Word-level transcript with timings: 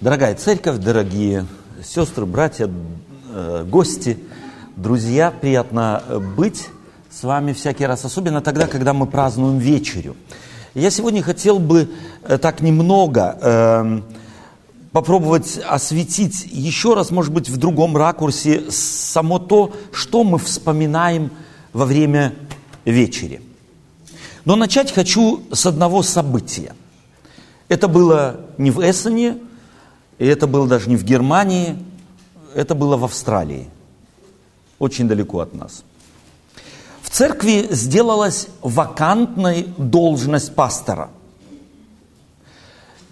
Дорогая 0.00 0.36
церковь, 0.36 0.76
дорогие 0.78 1.44
сестры, 1.84 2.24
братья, 2.24 2.70
э, 3.34 3.64
гости, 3.68 4.16
друзья, 4.76 5.32
приятно 5.32 6.04
быть 6.36 6.68
с 7.10 7.24
вами 7.24 7.52
всякий 7.52 7.84
раз, 7.84 8.04
особенно 8.04 8.40
тогда, 8.40 8.68
когда 8.68 8.92
мы 8.92 9.06
празднуем 9.06 9.58
вечерю. 9.58 10.14
Я 10.76 10.90
сегодня 10.90 11.20
хотел 11.20 11.58
бы 11.58 11.90
э, 12.22 12.38
так 12.38 12.60
немного 12.60 13.38
э, 13.42 14.00
попробовать 14.92 15.58
осветить 15.66 16.46
еще 16.46 16.94
раз, 16.94 17.10
может 17.10 17.32
быть, 17.32 17.48
в 17.48 17.56
другом 17.56 17.96
ракурсе 17.96 18.70
само 18.70 19.40
то, 19.40 19.72
что 19.90 20.22
мы 20.22 20.38
вспоминаем 20.38 21.32
во 21.72 21.86
время 21.86 22.34
вечери. 22.84 23.42
Но 24.44 24.54
начать 24.54 24.92
хочу 24.92 25.42
с 25.50 25.66
одного 25.66 26.04
события. 26.04 26.76
Это 27.68 27.88
было 27.88 28.42
не 28.58 28.70
в 28.70 28.78
Эссене, 28.78 29.38
и 30.18 30.26
это 30.26 30.46
было 30.46 30.66
даже 30.66 30.88
не 30.88 30.96
в 30.96 31.04
Германии, 31.04 31.76
это 32.54 32.74
было 32.74 32.96
в 32.96 33.04
Австралии, 33.04 33.68
очень 34.78 35.08
далеко 35.08 35.40
от 35.40 35.54
нас. 35.54 35.84
В 37.02 37.10
церкви 37.10 37.68
сделалась 37.70 38.48
вакантной 38.60 39.68
должность 39.76 40.54
пастора. 40.54 41.10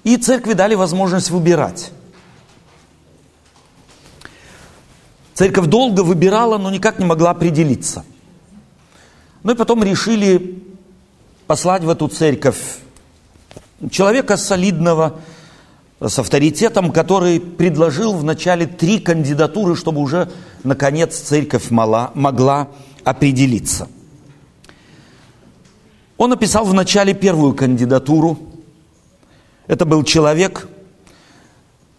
И 0.04 0.16
церкви 0.16 0.52
дали 0.52 0.74
возможность 0.74 1.30
выбирать. 1.30 1.90
Церковь 5.34 5.66
долго 5.66 6.02
выбирала, 6.02 6.58
но 6.58 6.70
никак 6.70 6.98
не 6.98 7.04
могла 7.04 7.30
определиться. 7.30 8.04
Ну 9.42 9.52
и 9.52 9.54
потом 9.54 9.82
решили 9.82 10.62
послать 11.46 11.82
в 11.82 11.88
эту 11.88 12.08
церковь 12.08 12.78
человека 13.90 14.36
солидного, 14.36 15.20
с 16.00 16.18
авторитетом, 16.18 16.92
который 16.92 17.40
предложил 17.40 18.12
вначале 18.12 18.66
три 18.66 19.00
кандидатуры, 19.00 19.76
чтобы 19.76 20.00
уже, 20.00 20.30
наконец, 20.62 21.16
церковь 21.16 21.70
мала, 21.70 22.10
могла 22.14 22.68
определиться. 23.04 23.88
Он 26.18 26.30
написал 26.30 26.64
вначале 26.64 27.14
первую 27.14 27.54
кандидатуру. 27.54 28.38
Это 29.66 29.84
был 29.84 30.02
человек 30.02 30.68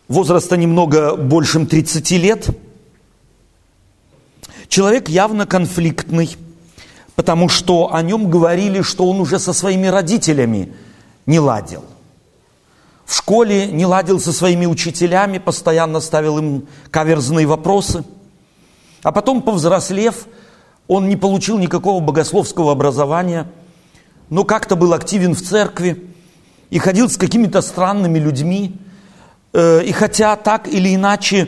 возраста 0.08 0.58
немного 0.58 1.16
большим 1.16 1.66
30 1.66 2.12
лет. 2.12 2.50
Человек 4.68 5.10
явно 5.10 5.46
конфликтный, 5.46 6.36
потому 7.16 7.50
что 7.50 7.94
о 7.94 8.02
нем 8.02 8.30
говорили, 8.30 8.82
что 8.82 9.10
он 9.10 9.20
уже 9.20 9.40
со 9.40 9.54
своими 9.54 9.88
родителями 9.88 10.74
не 11.26 11.40
ладил. 11.40 11.84
В 13.08 13.16
школе 13.16 13.68
не 13.68 13.86
ладил 13.86 14.20
со 14.20 14.34
своими 14.34 14.66
учителями, 14.66 15.38
постоянно 15.38 16.02
ставил 16.02 16.40
им 16.40 16.68
каверзные 16.92 17.48
вопросы. 17.48 18.04
А 19.02 19.14
потом, 19.14 19.42
повзрослев, 19.42 20.28
он 20.90 21.08
не 21.08 21.16
получил 21.16 21.58
никакого 21.58 22.02
богословского 22.02 22.74
образования, 22.74 23.48
но 24.30 24.44
как-то 24.44 24.76
был 24.76 24.94
активен 24.94 25.36
в 25.36 25.42
церкви 25.42 26.04
и 26.70 26.80
ходил 26.80 27.10
с 27.10 27.16
какими-то 27.16 27.62
странными 27.62 28.20
людьми. 28.20 28.76
Э, 29.54 29.82
и 29.86 29.94
хотя 29.94 30.36
так 30.36 30.68
или 30.68 30.94
иначе 30.94 31.48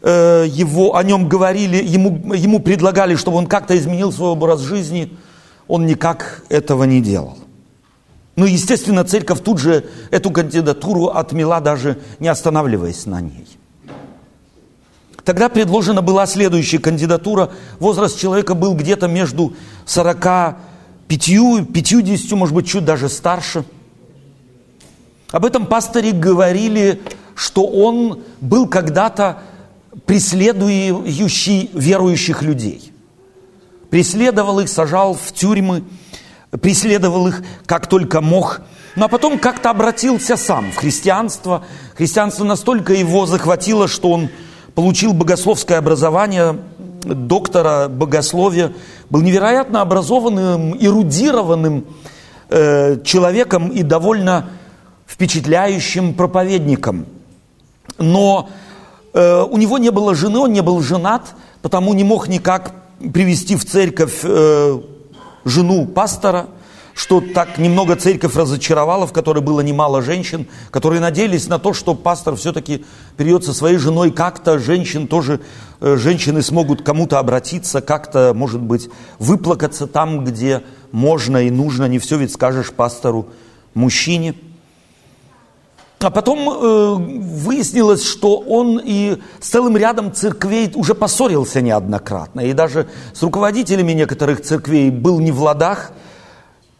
э, 0.00 0.46
его, 0.48 0.96
о 0.96 1.02
нем 1.02 1.28
говорили, 1.28 1.84
ему, 1.84 2.32
ему 2.32 2.60
предлагали, 2.60 3.16
чтобы 3.16 3.36
он 3.36 3.46
как-то 3.46 3.76
изменил 3.76 4.10
свой 4.10 4.30
образ 4.30 4.60
жизни, 4.60 5.14
он 5.68 5.84
никак 5.84 6.44
этого 6.48 6.84
не 6.84 7.02
делал. 7.02 7.43
Ну, 8.36 8.46
естественно, 8.46 9.04
церковь 9.04 9.40
тут 9.40 9.58
же 9.58 9.84
эту 10.10 10.30
кандидатуру 10.30 11.06
отмела, 11.06 11.60
даже 11.60 11.98
не 12.18 12.28
останавливаясь 12.28 13.06
на 13.06 13.20
ней. 13.20 13.46
Тогда 15.24 15.48
предложена 15.48 16.02
была 16.02 16.26
следующая 16.26 16.78
кандидатура. 16.78 17.50
Возраст 17.78 18.18
человека 18.18 18.54
был 18.54 18.74
где-то 18.74 19.08
между 19.08 19.54
45 19.86 21.28
и 21.28 21.64
50, 21.64 22.32
может 22.32 22.54
быть, 22.54 22.68
чуть 22.68 22.84
даже 22.84 23.08
старше. 23.08 23.64
Об 25.30 25.44
этом 25.44 25.66
пасторе 25.66 26.12
говорили, 26.12 27.00
что 27.34 27.66
он 27.66 28.22
был 28.40 28.68
когда-то 28.68 29.38
преследующий 30.06 31.70
верующих 31.72 32.42
людей. 32.42 32.92
Преследовал 33.90 34.60
их, 34.60 34.68
сажал 34.68 35.14
в 35.14 35.32
тюрьмы, 35.32 35.84
преследовал 36.60 37.28
их 37.28 37.42
как 37.66 37.86
только 37.88 38.20
мог, 38.20 38.60
но 38.96 39.08
потом 39.08 39.38
как-то 39.38 39.70
обратился 39.70 40.36
сам 40.36 40.70
в 40.70 40.76
христианство. 40.76 41.64
Христианство 41.96 42.44
настолько 42.44 42.92
его 42.92 43.26
захватило, 43.26 43.88
что 43.88 44.10
он 44.10 44.28
получил 44.74 45.12
богословское 45.12 45.78
образование, 45.78 46.58
доктора 47.04 47.88
богословия, 47.88 48.72
был 49.10 49.20
невероятно 49.20 49.80
образованным, 49.80 50.76
эрудированным 50.80 51.86
э, 52.48 53.00
человеком 53.04 53.68
и 53.68 53.82
довольно 53.82 54.50
впечатляющим 55.06 56.14
проповедником. 56.14 57.06
Но 57.98 58.48
э, 59.12 59.42
у 59.42 59.56
него 59.56 59.78
не 59.78 59.90
было 59.90 60.14
жены, 60.14 60.38
он 60.38 60.52
не 60.52 60.62
был 60.62 60.80
женат, 60.80 61.34
потому 61.62 61.94
не 61.94 62.04
мог 62.04 62.28
никак 62.28 62.74
привести 63.12 63.56
в 63.56 63.64
церковь 63.64 64.20
э, 64.22 64.80
жену 65.44 65.86
пастора, 65.86 66.46
что 66.94 67.20
так 67.20 67.58
немного 67.58 67.96
церковь 67.96 68.36
разочаровала, 68.36 69.06
в 69.06 69.12
которой 69.12 69.42
было 69.42 69.60
немало 69.60 70.00
женщин, 70.00 70.46
которые 70.70 71.00
надеялись 71.00 71.48
на 71.48 71.58
то, 71.58 71.72
что 71.72 71.94
пастор 71.94 72.36
все-таки 72.36 72.84
придет 73.16 73.44
со 73.44 73.52
своей 73.52 73.78
женой, 73.78 74.12
как-то 74.12 74.58
женщин 74.58 75.08
тоже, 75.08 75.40
э, 75.80 75.96
женщины 75.96 76.40
смогут 76.40 76.82
кому-то 76.82 77.18
обратиться, 77.18 77.80
как-то, 77.80 78.32
может 78.34 78.60
быть, 78.60 78.88
выплакаться 79.18 79.86
там, 79.86 80.24
где 80.24 80.62
можно 80.92 81.38
и 81.38 81.50
нужно, 81.50 81.86
не 81.86 81.98
все 81.98 82.16
ведь 82.16 82.32
скажешь 82.32 82.72
пастору, 82.72 83.28
мужчине– 83.74 84.34
а 86.04 86.10
потом 86.10 86.48
э, 86.48 86.94
выяснилось, 86.94 88.04
что 88.04 88.36
он 88.38 88.80
и 88.84 89.18
с 89.40 89.48
целым 89.48 89.76
рядом 89.76 90.12
церквей 90.12 90.70
уже 90.74 90.94
поссорился 90.94 91.60
неоднократно. 91.60 92.40
И 92.40 92.52
даже 92.52 92.88
с 93.12 93.22
руководителями 93.22 93.92
некоторых 93.92 94.42
церквей 94.42 94.90
был 94.90 95.20
не 95.20 95.32
в 95.32 95.42
ладах. 95.42 95.92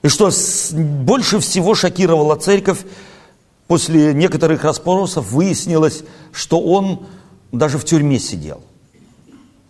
И 0.03 0.09
что 0.09 0.31
с, 0.31 0.73
больше 0.73 1.39
всего 1.41 1.75
шокировала 1.75 2.37
церковь, 2.37 2.81
после 3.67 4.13
некоторых 4.13 4.65
расспросов 4.65 5.31
выяснилось, 5.31 6.05
что 6.33 6.61
он 6.61 7.07
даже 7.53 7.79
в 7.79 7.85
тюрьме 7.85 8.19
сидел. 8.19 8.61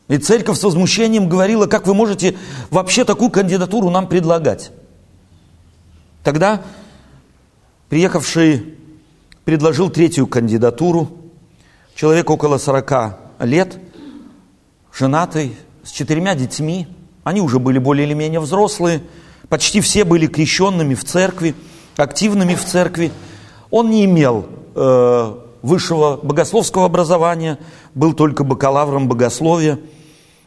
И 0.09 0.19
церковь 0.19 0.59
с 0.59 0.65
возмущением 0.65 1.29
говорила, 1.29 1.67
как 1.67 1.87
вы 1.87 1.95
можете 1.95 2.37
вообще 2.71 3.05
такую 3.05 3.31
кандидатуру 3.31 3.91
нам 3.91 4.09
предлагать. 4.09 4.71
Тогда 6.23 6.63
приехавший 7.89 8.75
предложил 9.45 9.91
третью 9.91 10.27
кандидатуру. 10.27 11.09
Человек 11.95 12.31
около 12.31 12.59
40 12.59 13.19
лет, 13.41 13.79
женатый, 14.93 15.57
с 15.83 15.91
четырьмя 15.91 16.35
детьми. 16.35 16.89
Они 17.23 17.41
уже 17.41 17.59
были 17.59 17.79
более 17.79 18.07
или 18.07 18.15
менее 18.15 18.41
взрослые. 18.41 19.03
Почти 19.49 19.81
все 19.81 20.05
были 20.05 20.27
крещенными 20.27 20.95
в 20.95 21.05
церкви, 21.05 21.55
активными 21.97 22.55
в 22.55 22.65
церкви. 22.65 23.13
Он 23.71 23.91
не 23.91 24.05
имел 24.05 24.47
э, 24.75 25.35
высшего 25.63 26.19
богословского 26.23 26.87
образования, 26.87 27.59
был 27.95 28.13
только 28.15 28.45
бакалавром 28.45 29.09
богословия– 29.09 29.79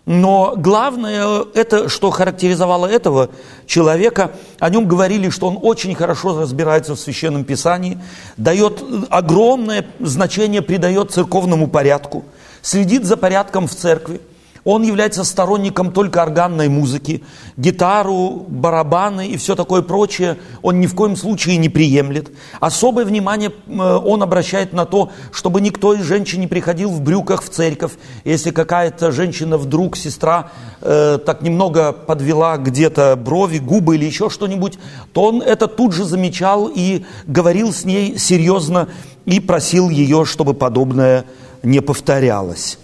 но 0.07 0.53
главное, 0.55 1.43
это, 1.53 1.89
что 1.89 2.11
характеризовало 2.11 2.85
этого 2.85 3.29
человека, 3.65 4.31
о 4.57 4.69
нем 4.69 4.87
говорили, 4.87 5.29
что 5.29 5.47
он 5.47 5.59
очень 5.61 5.93
хорошо 5.95 6.39
разбирается 6.39 6.95
в 6.95 6.99
Священном 6.99 7.43
Писании, 7.43 7.99
дает 8.37 8.81
огромное 9.09 9.85
значение, 9.99 10.61
придает 10.61 11.11
церковному 11.11 11.67
порядку, 11.67 12.23
следит 12.61 13.03
за 13.03 13.17
порядком 13.17 13.67
в 13.67 13.75
церкви– 13.75 14.21
он 14.63 14.83
является 14.83 15.23
сторонником 15.23 15.91
только 15.91 16.21
органной 16.21 16.69
музыки, 16.69 17.23
гитару, 17.57 18.45
барабаны 18.47 19.27
и 19.27 19.37
все 19.37 19.55
такое 19.55 19.81
прочее 19.81 20.37
он 20.61 20.79
ни 20.79 20.87
в 20.87 20.95
коем 20.95 21.15
случае 21.15 21.57
не 21.57 21.69
приемлет. 21.69 22.31
Особое 22.59 23.05
внимание 23.05 23.51
э, 23.51 23.71
он 23.71 24.23
обращает 24.23 24.73
на 24.73 24.85
то, 24.85 25.11
чтобы 25.31 25.61
никто 25.61 25.93
из 25.93 26.03
женщин 26.03 26.39
не 26.39 26.47
приходил 26.47 26.89
в 26.89 27.01
брюках 27.01 27.43
в 27.43 27.49
церковь. 27.49 27.93
Если 28.23 28.51
какая-то 28.51 29.11
женщина 29.11 29.57
вдруг, 29.57 29.97
сестра, 29.97 30.51
э, 30.81 31.19
так 31.25 31.41
немного 31.41 31.91
подвела 31.93 32.57
где-то 32.57 33.15
брови, 33.15 33.59
губы 33.59 33.95
или 33.95 34.05
еще 34.05 34.29
что-нибудь, 34.29 34.79
то 35.13 35.23
он 35.23 35.41
это 35.41 35.67
тут 35.67 35.93
же 35.93 36.05
замечал 36.05 36.71
и 36.73 37.05
говорил 37.25 37.73
с 37.73 37.85
ней 37.85 38.17
серьезно 38.17 38.89
и 39.25 39.39
просил 39.39 39.89
ее, 39.89 40.25
чтобы 40.25 40.53
подобное 40.53 41.25
не 41.63 41.81
повторялось. 41.81 42.77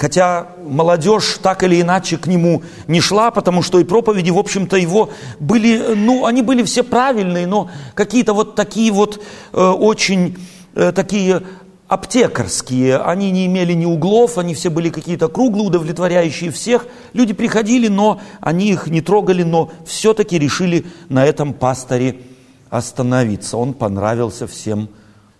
Хотя 0.00 0.46
молодежь 0.66 1.38
так 1.42 1.62
или 1.62 1.78
иначе 1.78 2.16
к 2.16 2.26
нему 2.26 2.62
не 2.86 3.02
шла, 3.02 3.30
потому 3.30 3.60
что 3.60 3.78
и 3.78 3.84
проповеди, 3.84 4.30
в 4.30 4.38
общем-то, 4.38 4.78
его 4.78 5.10
были, 5.38 5.92
ну, 5.94 6.24
они 6.24 6.40
были 6.40 6.62
все 6.62 6.82
правильные, 6.82 7.46
но 7.46 7.68
какие-то 7.92 8.32
вот 8.32 8.54
такие 8.54 8.92
вот 8.92 9.22
э, 9.52 9.60
очень 9.60 10.38
э, 10.74 10.92
такие 10.92 11.42
аптекарские, 11.86 12.96
они 12.96 13.30
не 13.30 13.44
имели 13.44 13.74
ни 13.74 13.84
углов, 13.84 14.38
они 14.38 14.54
все 14.54 14.70
были 14.70 14.88
какие-то 14.88 15.28
круглые, 15.28 15.66
удовлетворяющие 15.66 16.50
всех. 16.50 16.86
Люди 17.12 17.34
приходили, 17.34 17.88
но 17.88 18.22
они 18.40 18.70
их 18.70 18.86
не 18.86 19.02
трогали, 19.02 19.42
но 19.42 19.70
все-таки 19.84 20.38
решили 20.38 20.86
на 21.10 21.26
этом 21.26 21.52
пасторе 21.52 22.22
остановиться. 22.70 23.58
Он 23.58 23.74
понравился 23.74 24.46
всем 24.46 24.88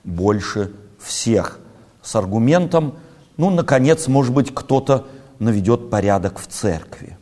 больше 0.04 0.72
всех. 0.98 1.60
С 2.02 2.14
аргументом, 2.14 2.96
ну, 3.40 3.48
наконец, 3.48 4.06
может 4.06 4.34
быть, 4.34 4.54
кто-то 4.54 5.06
наведет 5.38 5.88
порядок 5.88 6.38
в 6.38 6.46
церкви. 6.46 7.16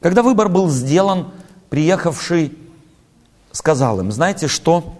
Когда 0.00 0.22
выбор 0.22 0.50
был 0.50 0.68
сделан, 0.68 1.28
приехавший 1.70 2.58
сказал 3.52 4.00
им, 4.00 4.12
знаете 4.12 4.48
что, 4.48 4.98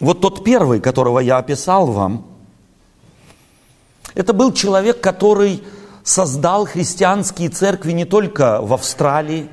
вот 0.00 0.20
тот 0.20 0.42
первый, 0.42 0.80
которого 0.80 1.20
я 1.20 1.38
описал 1.38 1.86
вам, 1.86 2.26
это 4.14 4.32
был 4.32 4.52
человек, 4.52 5.00
который 5.00 5.62
создал 6.02 6.66
христианские 6.66 7.48
церкви 7.48 7.92
не 7.92 8.04
только 8.04 8.60
в 8.60 8.74
Австралии, 8.74 9.48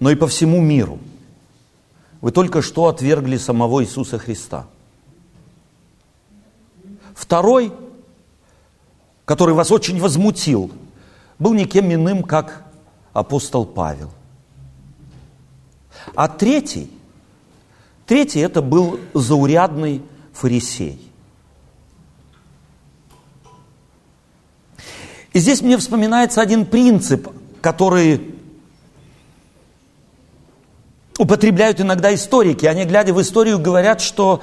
но 0.00 0.10
и 0.10 0.16
по 0.16 0.26
всему 0.26 0.60
миру. 0.60 0.98
Вы 2.20 2.32
только 2.32 2.60
что 2.60 2.86
отвергли 2.86 3.36
самого 3.36 3.84
Иисуса 3.84 4.18
Христа. 4.18 4.66
Второй, 7.16 7.72
который 9.24 9.54
вас 9.56 9.72
очень 9.72 9.98
возмутил, 10.00 10.70
был 11.40 11.52
никем 11.54 11.92
иным, 11.92 12.22
как 12.22 12.62
апостол 13.12 13.66
Павел. 13.66 14.12
А 16.14 16.28
третий, 16.28 16.88
Третий 18.06 18.38
это 18.38 18.62
был 18.62 19.00
заурядный 19.14 20.00
фарисей. 20.32 21.00
И 25.32 25.38
здесь 25.40 25.60
мне 25.60 25.76
вспоминается 25.76 26.40
один 26.40 26.64
принцип, 26.64 27.28
который 27.60 28.36
употребляют 31.18 31.80
иногда 31.80 32.14
историки. 32.14 32.64
Они, 32.66 32.84
глядя 32.84 33.12
в 33.12 33.20
историю, 33.20 33.58
говорят, 33.58 34.00
что 34.00 34.40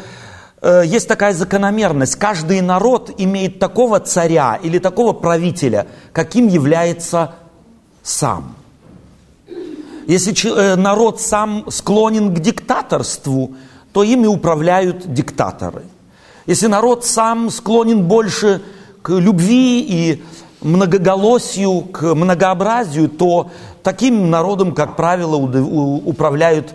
есть 0.85 1.07
такая 1.07 1.33
закономерность. 1.33 2.15
Каждый 2.15 2.61
народ 2.61 3.11
имеет 3.17 3.59
такого 3.59 3.99
царя 3.99 4.59
или 4.61 4.79
такого 4.79 5.13
правителя, 5.13 5.87
каким 6.13 6.47
является 6.47 7.35
сам. 8.01 8.55
Если 10.07 10.33
э, 10.49 10.75
народ 10.75 11.21
сам 11.21 11.65
склонен 11.69 12.33
к 12.33 12.39
диктаторству, 12.39 13.55
то 13.93 14.03
ими 14.03 14.27
управляют 14.27 15.13
диктаторы. 15.13 15.83
Если 16.45 16.67
народ 16.67 17.05
сам 17.05 17.49
склонен 17.49 18.03
больше 18.03 18.61
к 19.01 19.11
любви 19.11 19.81
и 19.81 20.23
многоголосию, 20.61 21.81
к 21.81 22.13
многообразию, 22.13 23.07
то 23.07 23.51
таким 23.81 24.29
народом, 24.29 24.73
как 24.73 24.95
правило, 24.95 25.35
управляют 25.35 26.73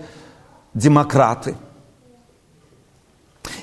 демократы. 0.74 1.56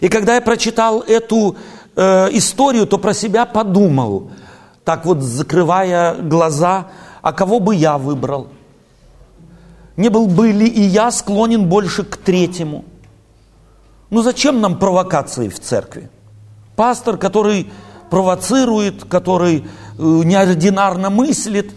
И 0.01 0.09
когда 0.09 0.35
я 0.35 0.41
прочитал 0.41 1.01
эту 1.01 1.55
э, 1.95 2.29
историю, 2.31 2.87
то 2.87 2.97
про 2.97 3.13
себя 3.13 3.45
подумал, 3.45 4.31
так 4.83 5.05
вот 5.05 5.21
закрывая 5.21 6.15
глаза, 6.15 6.87
а 7.21 7.33
кого 7.33 7.59
бы 7.59 7.75
я 7.75 7.97
выбрал? 7.97 8.47
Не 9.97 10.09
был 10.09 10.27
бы 10.27 10.51
ли 10.51 10.67
и 10.67 10.81
я 10.81 11.09
склонен 11.11 11.67
больше 11.67 12.03
к 12.03 12.17
третьему? 12.17 12.85
Ну 14.09 14.21
зачем 14.21 14.61
нам 14.61 14.77
провокации 14.77 15.49
в 15.49 15.59
церкви? 15.59 16.09
Пастор, 16.75 17.17
который 17.17 17.71
провоцирует, 18.09 19.05
который 19.05 19.59
э, 19.59 19.63
неординарно 19.97 21.09
мыслит, 21.09 21.71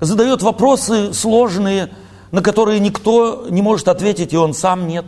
задает 0.00 0.42
вопросы 0.42 1.12
сложные, 1.12 1.90
на 2.30 2.42
которые 2.42 2.80
никто 2.80 3.46
не 3.50 3.62
может 3.62 3.88
ответить, 3.88 4.32
и 4.32 4.36
он 4.36 4.54
сам 4.54 4.86
нет. 4.86 5.06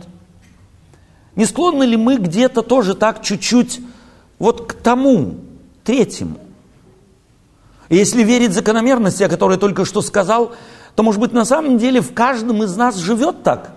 Не 1.39 1.45
склонны 1.45 1.83
ли 1.83 1.95
мы 1.95 2.17
где-то 2.17 2.63
тоже 2.63 2.95
так 2.95 3.23
чуть-чуть 3.23 3.79
вот 4.39 4.67
к 4.67 4.73
тому, 4.73 5.35
третьему? 5.85 6.37
И 7.87 7.95
если 7.95 8.23
верить 8.23 8.51
закономерности, 8.51 9.23
о 9.23 9.29
которой 9.29 9.53
я 9.53 9.57
только 9.57 9.85
что 9.85 10.01
сказал, 10.01 10.51
то, 10.95 11.03
может 11.03 11.21
быть, 11.21 11.31
на 11.31 11.45
самом 11.45 11.77
деле 11.77 12.01
в 12.01 12.13
каждом 12.13 12.61
из 12.63 12.75
нас 12.75 12.97
живет 12.97 13.43
так 13.43 13.71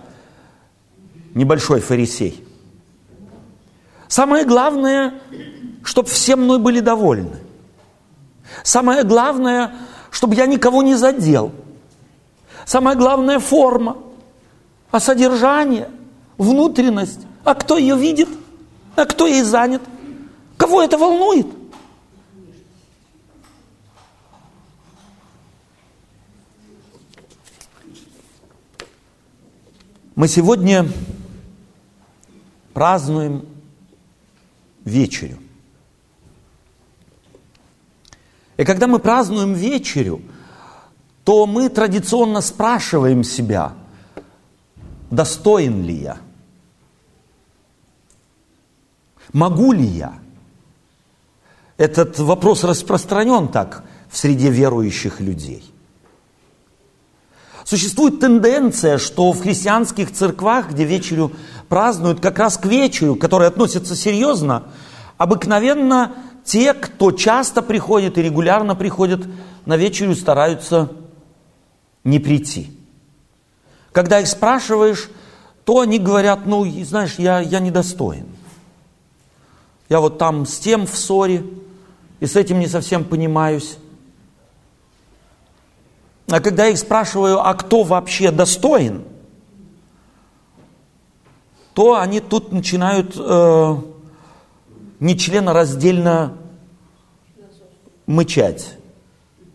небольшой 1.34 1.78
фарисей. 1.78 2.44
Самое 4.08 4.44
главное, 4.44 5.14
чтобы 5.84 6.08
все 6.08 6.34
мной 6.34 6.58
были 6.58 6.80
довольны. 6.80 7.36
Самое 8.64 9.04
главное, 9.04 9.76
чтобы 10.10 10.34
я 10.34 10.46
никого 10.46 10.82
не 10.82 10.96
задел. 10.96 11.52
Самая 12.66 12.96
главная 12.96 13.38
форма, 13.38 13.98
а 14.90 14.98
содержание, 14.98 15.88
внутренность. 16.38 17.20
А 17.44 17.54
кто 17.54 17.76
ее 17.76 17.96
видит? 17.96 18.28
А 18.94 19.04
кто 19.04 19.26
ей 19.26 19.42
занят? 19.42 19.82
Кого 20.56 20.82
это 20.82 20.96
волнует? 20.96 21.46
Мы 30.14 30.28
сегодня 30.28 30.86
празднуем 32.74 33.46
вечерю. 34.84 35.38
И 38.56 38.64
когда 38.64 38.86
мы 38.86 38.98
празднуем 38.98 39.54
вечерю, 39.54 40.22
то 41.24 41.46
мы 41.46 41.68
традиционно 41.68 42.40
спрашиваем 42.40 43.24
себя, 43.24 43.72
достоин 45.10 45.82
ли 45.82 45.94
я? 45.94 46.18
Могу 49.32 49.72
ли 49.72 49.84
я? 49.84 50.14
Этот 51.76 52.18
вопрос 52.18 52.64
распространен 52.64 53.48
так 53.48 53.84
в 54.08 54.16
среде 54.16 54.50
верующих 54.50 55.20
людей. 55.20 55.64
Существует 57.64 58.20
тенденция, 58.20 58.98
что 58.98 59.32
в 59.32 59.40
христианских 59.40 60.12
церквах, 60.12 60.70
где 60.70 60.84
вечерю 60.84 61.32
празднуют, 61.68 62.20
как 62.20 62.38
раз 62.38 62.58
к 62.58 62.66
вечеру, 62.66 63.16
который 63.16 63.48
относится 63.48 63.96
серьезно, 63.96 64.64
обыкновенно 65.16 66.12
те, 66.44 66.74
кто 66.74 67.12
часто 67.12 67.62
приходит 67.62 68.18
и 68.18 68.22
регулярно 68.22 68.74
приходит 68.74 69.26
на 69.64 69.76
вечерю, 69.76 70.14
стараются 70.16 70.90
не 72.04 72.18
прийти. 72.18 72.76
Когда 73.92 74.20
их 74.20 74.26
спрашиваешь, 74.26 75.08
то 75.64 75.80
они 75.80 75.98
говорят, 75.98 76.46
ну, 76.46 76.64
знаешь, 76.84 77.14
я, 77.18 77.40
я 77.40 77.60
недостоин. 77.60 78.26
Я 79.92 80.00
вот 80.00 80.16
там 80.16 80.46
с 80.46 80.58
тем 80.58 80.86
в 80.86 80.96
ссоре, 80.96 81.44
и 82.18 82.24
с 82.24 82.34
этим 82.34 82.58
не 82.60 82.66
совсем 82.66 83.04
понимаюсь. 83.04 83.76
А 86.30 86.40
когда 86.40 86.64
я 86.64 86.70
их 86.70 86.78
спрашиваю, 86.78 87.46
а 87.46 87.52
кто 87.52 87.82
вообще 87.82 88.30
достоин, 88.30 89.04
то 91.74 91.98
они 91.98 92.20
тут 92.20 92.52
начинают 92.52 93.14
э, 93.18 93.76
нечленораздельно 94.98 96.38
мычать. 98.06 98.78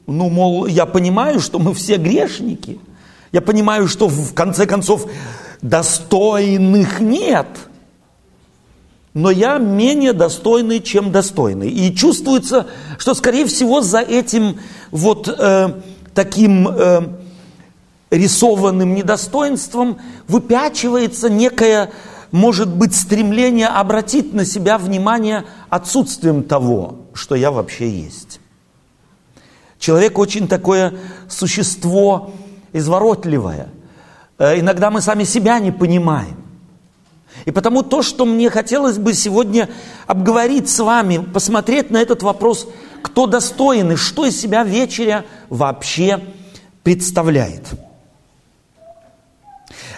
Ну, 0.05 0.29
мол, 0.29 0.67
я 0.67 0.85
понимаю, 0.85 1.39
что 1.39 1.57
мы 1.57 1.73
все 1.73 1.97
грешники. 1.97 2.79
Я 3.31 3.41
понимаю, 3.41 3.87
что 3.87 4.07
в 4.07 4.35
конце 4.35 4.67
концов 4.67 5.09
достойных 5.63 6.99
нет. 6.99 7.47
Но 9.17 9.31
я 9.31 9.57
менее 9.57 10.13
достойный, 10.13 10.79
чем 10.79 11.11
достойный. 11.11 11.69
И 11.69 11.95
чувствуется, 11.95 12.67
что, 12.97 13.13
скорее 13.13 13.45
всего, 13.45 13.81
за 13.81 13.99
этим 13.99 14.59
вот... 14.91 15.27
Э, 15.27 15.73
таким 16.17 16.67
э, 16.67 17.01
рисованным 18.09 18.95
недостоинством 18.95 19.99
выпячивается 20.27 21.29
некое, 21.29 21.91
может 22.31 22.69
быть, 22.69 22.95
стремление 22.95 23.67
обратить 23.67 24.33
на 24.33 24.43
себя 24.43 24.79
внимание 24.79 25.45
отсутствием 25.69 26.41
того, 26.41 26.95
что 27.13 27.35
я 27.35 27.51
вообще 27.51 27.87
есть. 27.87 28.39
Человек 29.77 30.17
очень 30.17 30.47
такое 30.47 30.95
существо 31.29 32.31
изворотливое. 32.73 33.69
Э, 34.39 34.59
иногда 34.59 34.89
мы 34.89 35.01
сами 35.01 35.23
себя 35.23 35.59
не 35.59 35.71
понимаем. 35.71 36.46
И 37.47 37.51
потому 37.51 37.81
то, 37.81 38.03
что 38.03 38.25
мне 38.25 38.51
хотелось 38.51 38.99
бы 38.99 39.15
сегодня 39.15 39.67
обговорить 40.05 40.69
с 40.69 40.77
вами, 40.79 41.17
посмотреть 41.17 41.89
на 41.89 41.97
этот 41.97 42.21
вопрос– 42.21 42.67
кто 43.01 43.25
достоин 43.25 43.91
и 43.91 43.95
что 43.95 44.25
из 44.25 44.39
себя 44.39 44.63
вечеря 44.63 45.25
вообще 45.49 46.19
представляет. 46.83 47.63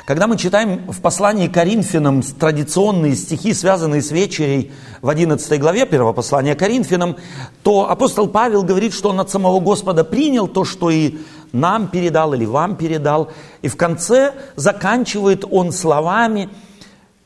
Когда 0.06 0.26
мы 0.26 0.38
читаем 0.38 0.92
в 0.92 1.02
послании 1.02 1.48
Коринфянам 1.48 2.24
традиционные 2.24 3.16
стихи, 3.16 3.54
связанные 3.54 4.02
с 4.02 4.10
вечерей 4.10 4.72
в 5.02 5.10
11 5.10 5.60
главе 5.60 5.86
первого 5.86 6.14
послания 6.14 6.56
Коринфянам, 6.56 7.18
то 7.62 7.90
апостол 7.90 8.28
Павел 8.28 8.64
говорит, 8.64 8.94
что 8.94 9.10
он 9.10 9.20
от 9.20 9.30
самого 9.30 9.60
Господа 9.60 10.04
принял 10.04 10.48
то, 10.48 10.66
что 10.66 10.90
и 10.90 11.18
нам 11.52 11.90
передал 11.90 12.34
или 12.34 12.46
вам 12.46 12.76
передал. 12.76 13.32
И 13.62 13.68
в 13.68 13.76
конце 13.76 14.34
заканчивает 14.56 15.46
он 15.50 15.72
словами, 15.72 16.50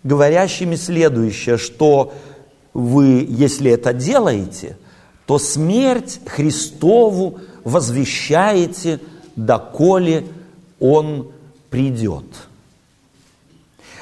говорящими 0.04 0.76
следующее, 0.76 1.58
что 1.58 2.14
вы, 2.74 3.26
если 3.30 3.72
это 3.72 3.94
делаете, 3.94 4.78
то 5.26 5.40
смерть 5.40 6.20
Христову 6.26 7.40
возвещаете, 7.64 9.00
доколе 9.36 10.26
Он 10.80 11.32
придет. 11.70 12.26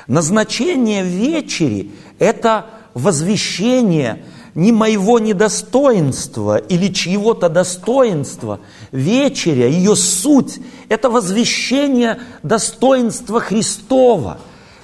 Назначение 0.08 1.03
вечери– 1.03 1.91
это 2.20 2.65
возвещение 2.93 4.25
не 4.55 4.72
моего 4.74 5.20
недостоинства 5.20 6.58
или 6.58 6.91
чьего-то 6.91 7.48
достоинства. 7.48 8.60
Вечеря, 8.91 9.67
ее 9.67 9.96
суть– 9.96 10.60
это 10.89 11.10
возвещение 11.10 12.20
достоинства 12.43 13.39
Христова, 13.39 14.39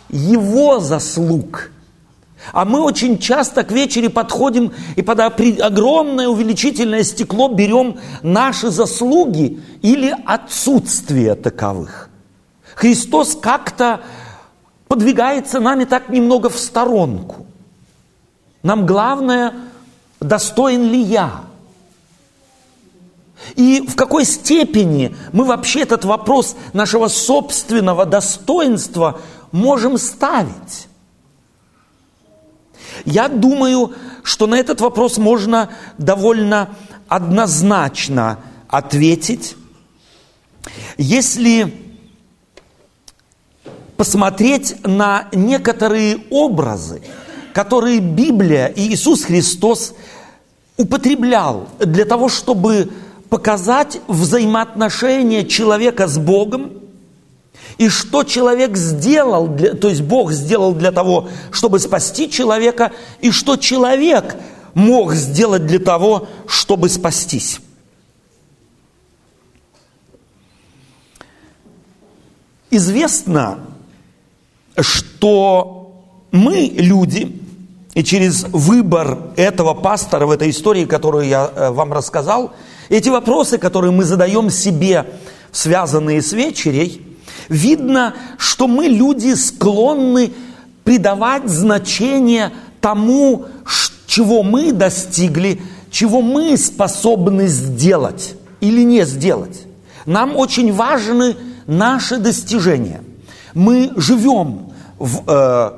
Его 0.09 0.79
заслуг– 0.79 1.71
а 2.53 2.65
мы 2.65 2.81
очень 2.81 3.17
часто 3.19 3.63
к 3.63 3.71
вечере 3.71 4.09
подходим 4.09 4.71
и 4.95 5.01
под 5.01 5.19
огромное 5.19 6.27
увеличительное 6.27 7.03
стекло 7.03 7.49
берем 7.49 7.99
наши 8.21 8.69
заслуги 8.69 9.61
или 9.81 10.15
отсутствие 10.25 11.35
таковых. 11.35 12.09
Христос 12.75 13.35
как-то 13.35 14.01
подвигается 14.87 15.59
нами 15.59 15.85
так 15.85 16.09
немного 16.09 16.49
в 16.49 16.57
сторонку. 16.57 17.45
Нам 18.63 18.85
главное, 18.85 19.53
достоин 20.19 20.83
ли 20.89 21.01
я? 21.01 21.41
И 23.55 23.85
в 23.87 23.95
какой 23.95 24.25
степени 24.25 25.15
мы 25.31 25.45
вообще 25.45 25.81
этот 25.81 26.05
вопрос 26.05 26.55
нашего 26.73 27.07
собственного 27.07 28.05
достоинства 28.05 29.19
можем 29.51 29.97
ставить? 29.97 30.87
Я 33.05 33.27
думаю, 33.27 33.93
что 34.23 34.47
на 34.47 34.55
этот 34.55 34.81
вопрос 34.81 35.17
можно 35.17 35.69
довольно 35.97 36.69
однозначно 37.07 38.39
ответить, 38.67 39.55
если 40.97 41.73
посмотреть 43.95 44.75
на 44.83 45.27
некоторые 45.31 46.19
образы, 46.29 47.01
которые 47.53 47.99
Библия 47.99 48.67
и 48.67 48.93
Иисус 48.93 49.23
Христос 49.23 49.93
употреблял 50.77 51.69
для 51.79 52.05
того, 52.05 52.29
чтобы 52.29 52.91
показать 53.29 53.99
взаимоотношения 54.07 55.45
человека 55.45 56.07
с 56.07 56.17
Богом– 56.17 56.73
и 57.77 57.89
что 57.89 58.23
человек 58.23 58.75
сделал, 58.75 59.47
для, 59.47 59.73
то 59.73 59.89
есть 59.89 60.01
Бог 60.01 60.31
сделал 60.31 60.73
для 60.73 60.91
того, 60.91 61.29
чтобы 61.51 61.79
спасти 61.79 62.29
человека, 62.29 62.91
и 63.21 63.31
что 63.31 63.55
человек 63.55 64.35
мог 64.73 65.13
сделать 65.13 65.65
для 65.65 65.79
того, 65.79 66.27
чтобы 66.47 66.89
спастись. 66.89 67.59
Известно, 72.69 73.59
что 74.79 76.03
мы, 76.31 76.71
люди, 76.75 77.41
и 77.93 78.03
через 78.03 78.43
выбор 78.43 79.31
этого 79.37 79.73
пастора 79.73 80.25
в 80.25 80.31
этой 80.31 80.49
истории, 80.49 80.85
которую 80.85 81.27
я 81.27 81.49
э, 81.53 81.69
вам 81.71 81.93
рассказал, 81.93 82.53
эти 82.89 83.09
вопросы, 83.09 83.57
которые 83.57 83.91
мы 83.91 84.03
задаем 84.03 84.49
себе, 84.49 85.05
связанные 85.51 86.21
с 86.21 86.33
вечерей, 86.33 87.06
видно, 87.49 88.13
что 88.37 88.67
мы, 88.67 88.87
люди, 88.87 89.33
склонны 89.33 90.31
придавать 90.83 91.49
значение 91.49 92.51
тому, 92.79 93.45
чего 94.05 94.43
мы 94.43 94.71
достигли, 94.71 95.61
чего 95.91 96.21
мы 96.21 96.57
способны 96.57 97.47
сделать 97.47 98.35
или 98.61 98.83
не 98.83 99.05
сделать. 99.05 99.63
Нам 100.05 100.35
очень 100.35 100.71
важны 100.71 101.35
наши 101.65 102.17
достижения. 102.17 103.01
Мы 103.53 103.91
живем 103.97 104.71
в 104.97 105.23
э, 105.27 105.71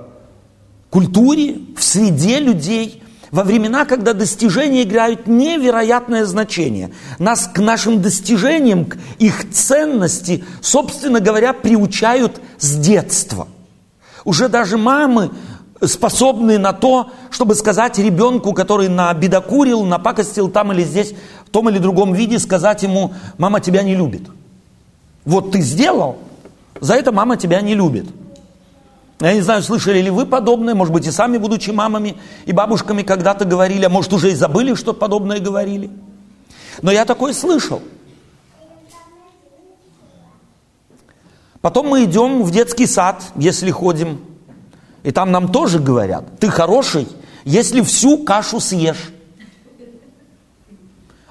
культуре, 0.89 1.57
в 1.75 1.83
среде 1.83 2.39
людей, 2.39 3.01
во 3.31 3.43
времена, 3.43 3.85
когда 3.85 4.13
достижения 4.13 4.83
играют 4.83 5.27
невероятное 5.27 6.25
значение. 6.25 6.91
Нас 7.19 7.49
к 7.53 7.59
нашим 7.59 8.01
достижениям, 8.01 8.85
к 8.85 8.97
их 9.19 9.51
ценности, 9.51 10.43
собственно 10.61 11.19
говоря, 11.19 11.53
приучают 11.53 12.41
с 12.57 12.75
детства. 12.75 13.47
Уже 14.25 14.49
даже 14.49 14.77
мамы 14.77 15.31
способны 15.81 16.57
на 16.57 16.73
то, 16.73 17.11
чтобы 17.29 17.55
сказать 17.55 17.97
ребенку, 17.99 18.53
который 18.53 18.89
набедокурил, 18.89 19.85
напакостил 19.85 20.49
там 20.49 20.73
или 20.73 20.83
здесь, 20.83 21.13
в 21.45 21.49
том 21.49 21.69
или 21.69 21.77
другом 21.77 22.13
виде, 22.13 22.39
сказать 22.39 22.83
ему, 22.83 23.13
мама 23.37 23.61
тебя 23.61 23.83
не 23.83 23.95
любит. 23.95 24.23
Вот 25.25 25.51
ты 25.51 25.61
сделал, 25.61 26.17
за 26.81 26.95
это 26.95 27.11
мама 27.11 27.37
тебя 27.37 27.61
не 27.61 27.75
любит. 27.75 28.07
Я 29.19 29.33
не 29.33 29.41
знаю, 29.41 29.61
слышали 29.63 29.99
ли 29.99 30.09
вы 30.09 30.25
подобное, 30.25 30.75
может 30.75 30.93
быть, 30.93 31.05
и 31.05 31.11
сами, 31.11 31.37
будучи 31.37 31.71
мамами 31.71 32.15
и 32.45 32.53
бабушками, 32.53 33.03
когда-то 33.03 33.43
говорили, 33.43 33.83
а 33.85 33.89
может, 33.89 34.13
уже 34.13 34.31
и 34.31 34.35
забыли, 34.35 34.75
что 34.75 34.93
подобное 34.93 35.39
говорили. 35.39 35.91
Но 36.81 36.91
я 36.91 37.03
такое 37.03 37.33
слышал. 37.33 37.81
Потом 41.59 41.87
мы 41.87 42.05
идем 42.05 42.43
в 42.43 42.51
детский 42.51 42.85
сад, 42.85 43.21
если 43.35 43.69
ходим, 43.71 44.21
и 45.03 45.11
там 45.11 45.31
нам 45.31 45.51
тоже 45.51 45.79
говорят, 45.79 46.39
ты 46.39 46.47
хороший, 46.47 47.05
если 47.43 47.81
всю 47.81 48.19
кашу 48.19 48.61
съешь. 48.61 49.11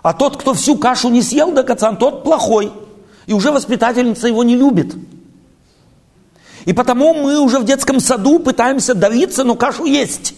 А 0.02 0.12
тот, 0.12 0.36
кто 0.36 0.52
всю 0.52 0.76
кашу 0.76 1.08
не 1.08 1.22
съел 1.22 1.52
до 1.52 1.62
конца, 1.62 1.92
тот 1.94 2.22
плохой. 2.22 2.70
И 3.26 3.32
уже 3.32 3.50
воспитательница 3.50 4.28
его 4.28 4.42
не 4.42 4.56
любит. 4.56 4.94
И 6.64 6.72
потому 6.72 7.14
мы 7.14 7.40
уже 7.40 7.58
в 7.58 7.64
детском 7.64 8.00
саду 8.00 8.38
пытаемся 8.38 8.94
давиться, 8.94 9.44
но 9.44 9.54
кашу 9.54 9.84
есть. 9.84 10.34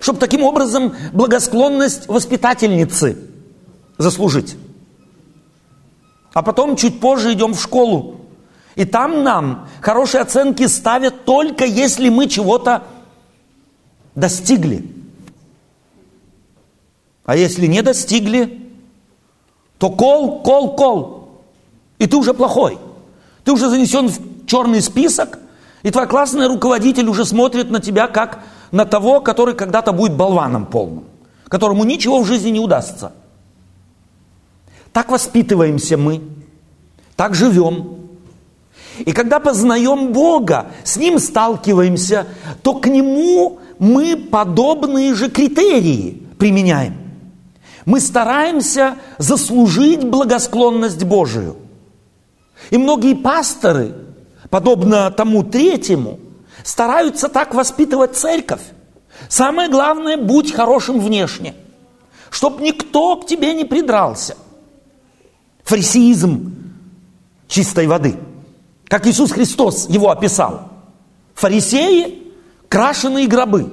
Чтобы 0.00 0.18
таким 0.18 0.42
образом 0.42 0.94
благосклонность 1.12 2.08
воспитательницы 2.08 3.16
заслужить. 3.98 4.56
А 6.32 6.42
потом 6.42 6.76
чуть 6.76 7.00
позже 7.00 7.32
идем 7.32 7.54
в 7.54 7.60
школу. 7.60 8.16
И 8.74 8.84
там 8.84 9.22
нам 9.22 9.68
хорошие 9.80 10.22
оценки 10.22 10.66
ставят 10.66 11.24
только 11.24 11.64
если 11.64 12.08
мы 12.08 12.26
чего-то 12.26 12.84
достигли. 14.14 14.90
А 17.24 17.36
если 17.36 17.66
не 17.66 17.82
достигли, 17.82 18.60
то 19.78 19.90
кол, 19.90 20.42
кол, 20.42 20.74
кол. 20.74 21.28
И 21.98 22.06
ты 22.06 22.16
уже 22.16 22.34
плохой. 22.34 22.78
Ты 23.44 23.52
уже 23.52 23.68
занесен 23.68 24.08
в 24.08 24.31
черный 24.52 24.82
список, 24.82 25.38
и 25.82 25.90
твой 25.90 26.06
классный 26.06 26.46
руководитель 26.46 27.08
уже 27.08 27.24
смотрит 27.24 27.70
на 27.70 27.80
тебя 27.80 28.06
как 28.06 28.40
на 28.70 28.84
того, 28.84 29.20
который 29.20 29.54
когда-то 29.54 29.92
будет 29.92 30.12
болваном 30.14 30.66
полным, 30.66 31.04
которому 31.48 31.84
ничего 31.84 32.20
в 32.20 32.26
жизни 32.26 32.50
не 32.50 32.60
удастся. 32.60 33.12
Так 34.92 35.10
воспитываемся 35.10 35.96
мы, 35.96 36.20
так 37.16 37.34
живем. 37.34 37.96
И 38.98 39.12
когда 39.12 39.40
познаем 39.40 40.12
Бога, 40.12 40.66
с 40.84 40.98
Ним 40.98 41.18
сталкиваемся, 41.18 42.26
то 42.62 42.74
к 42.74 42.86
Нему 42.86 43.58
мы 43.78 44.16
подобные 44.16 45.14
же 45.14 45.30
критерии 45.30 46.26
применяем. 46.38 46.98
Мы 47.86 48.00
стараемся 48.00 48.96
заслужить 49.16 50.04
благосклонность 50.04 51.04
Божию. 51.04 51.56
И 52.68 52.76
многие 52.76 53.14
пасторы– 53.14 53.94
подобно 54.52 55.10
тому 55.10 55.42
третьему, 55.44 56.20
стараются 56.62 57.30
так 57.30 57.54
воспитывать 57.54 58.16
церковь. 58.16 58.60
Самое 59.30 59.70
главное, 59.70 60.18
будь 60.18 60.52
хорошим 60.52 61.00
внешне, 61.00 61.54
чтоб 62.28 62.60
никто 62.60 63.16
к 63.16 63.26
тебе 63.26 63.54
не 63.54 63.64
придрался. 63.64 64.36
Фарисеизм 65.64 66.54
чистой 67.48 67.86
воды, 67.86 68.14
как 68.88 69.06
Иисус 69.06 69.32
Христос 69.32 69.88
его 69.88 70.10
описал. 70.10 70.68
Фарисеи– 71.32 72.22
крашеные 72.68 73.28
гробы, 73.28 73.70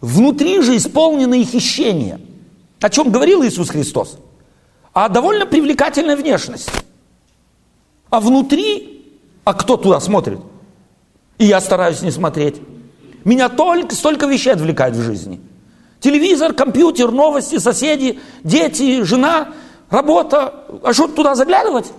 внутри 0.00 0.62
же 0.62 0.76
исполненные 0.76 1.44
хищения. 1.44 2.20
О 2.80 2.90
чем 2.90 3.12
говорил 3.12 3.44
Иисус 3.44 3.70
Христос? 3.70 4.18
О 4.92 5.08
довольно 5.08 5.46
привлекательной 5.46 6.16
внешности. 6.16 6.72
А 8.08 8.18
внутри 8.18 8.99
а 9.44 9.54
кто 9.54 9.76
туда 9.76 10.00
смотрит? 10.00 10.40
И 11.38 11.46
я 11.46 11.60
стараюсь 11.60 12.02
не 12.02 12.10
смотреть. 12.10 12.60
Меня 13.24 13.48
только 13.48 13.94
столько 13.94 14.26
вещей 14.26 14.52
отвлекает 14.52 14.94
в 14.94 15.02
жизни. 15.02 15.40
Телевизор, 16.00 16.54
компьютер, 16.54 17.10
новости, 17.10 17.58
соседи, 17.58 18.18
дети, 18.42 19.02
жена, 19.02 19.48
работа. 19.90 20.64
А 20.82 20.92
что 20.92 21.08
туда 21.08 21.34
заглядывать? 21.34 21.92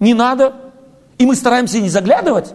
Не 0.00 0.14
надо. 0.14 0.54
И 1.18 1.26
мы 1.26 1.36
стараемся 1.36 1.80
не 1.80 1.88
заглядывать. 1.88 2.52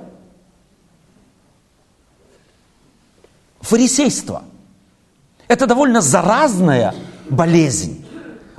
Фарисейство. 3.62 4.43
Это 5.48 5.67
довольно 5.67 6.01
заразная 6.01 6.93
болезнь. 7.29 8.05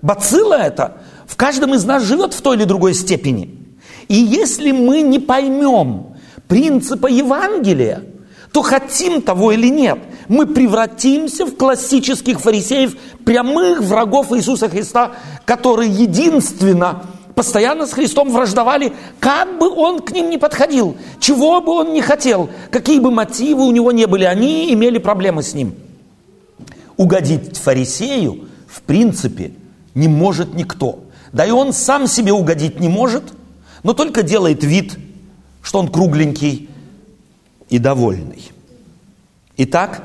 Бацилла 0.03 0.55
это 0.55 0.99
в 1.27 1.37
каждом 1.37 1.75
из 1.75 1.85
нас 1.85 2.03
живет 2.03 2.35
в 2.35 2.43
той 2.43 2.57
или 2.57 2.65
другой 2.65 2.95
степени. 2.95 3.60
И 4.11 4.17
если 4.17 4.73
мы 4.73 5.03
не 5.03 5.21
поймем 5.21 6.17
принципа 6.49 7.07
Евангелия, 7.07 8.03
то 8.53 8.61
хотим 8.61 9.23
того 9.23 9.53
или 9.53 9.69
нет, 9.69 10.01
мы 10.27 10.49
превратимся 10.49 11.47
в 11.47 11.55
классических 11.55 12.41
фарисеев, 12.41 12.97
прямых 13.25 13.83
врагов 13.83 14.33
Иисуса 14.33 14.69
Христа, 14.69 15.13
которые 15.45 15.93
единственно 15.93 17.05
постоянно 17.37 17.87
с 17.87 17.93
Христом 17.93 18.31
враждовали, 18.31 18.93
как 19.21 19.61
бы 19.61 19.71
он 19.71 20.01
к 20.01 20.11
ним 20.11 20.29
не 20.29 20.39
подходил, 20.39 20.97
чего 21.21 21.61
бы 21.61 21.71
он 21.71 21.93
не 21.93 22.03
хотел, 22.03 22.51
какие 22.73 22.99
бы 22.99 23.13
мотивы 23.13 23.65
у 23.65 23.71
него 23.71 23.93
не 23.93 24.09
были, 24.09 24.25
они 24.25 24.75
имели 24.75 24.99
проблемы 24.99 25.45
с 25.45 25.55
ним. 25.55 25.77
Угодить 26.97 27.57
фарисею, 27.59 28.49
в 28.67 28.83
принципе, 28.83 29.53
не 29.95 30.09
может 30.09 30.53
никто. 30.55 30.99
Да 31.33 31.47
и 31.47 31.53
он 31.53 31.73
сам 31.73 32.09
себе 32.09 32.33
угодить 32.33 32.81
не 32.81 32.89
может, 32.89 33.23
но 33.83 33.95
только 33.95 34.23
делает 34.23 34.65
вид, 34.65 34.99
что 35.63 35.79
он 35.79 35.89
кругленький 35.89 36.69
и 37.69 37.79
довольный. 37.79 38.51
Итак, 39.57 40.03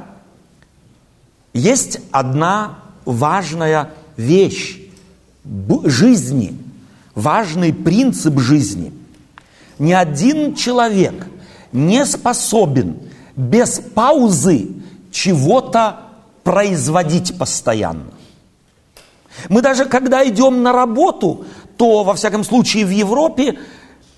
есть 1.53 1.99
одна 2.11 2.79
важная 3.05 3.91
вещь 4.17 4.79
жизни, 5.85 6.57
важный 7.13 7.73
принцип 7.73 8.39
жизни. 8.39 8.91
Ни 9.79 9.93
один 9.93 10.55
человек 10.55 11.27
не 11.71 12.05
способен 12.05 12.97
без 13.35 13.79
паузы 13.79 14.69
чего-то 15.11 16.01
производить 16.43 17.37
постоянно. 17.37 18.11
Мы 19.49 19.61
даже 19.61 19.85
когда 19.85 20.27
идем 20.27 20.63
на 20.63 20.71
работу, 20.71 21.45
то, 21.77 22.03
во 22.03 22.13
всяком 22.13 22.43
случае, 22.43 22.85
в 22.85 22.89
Европе 22.89 23.59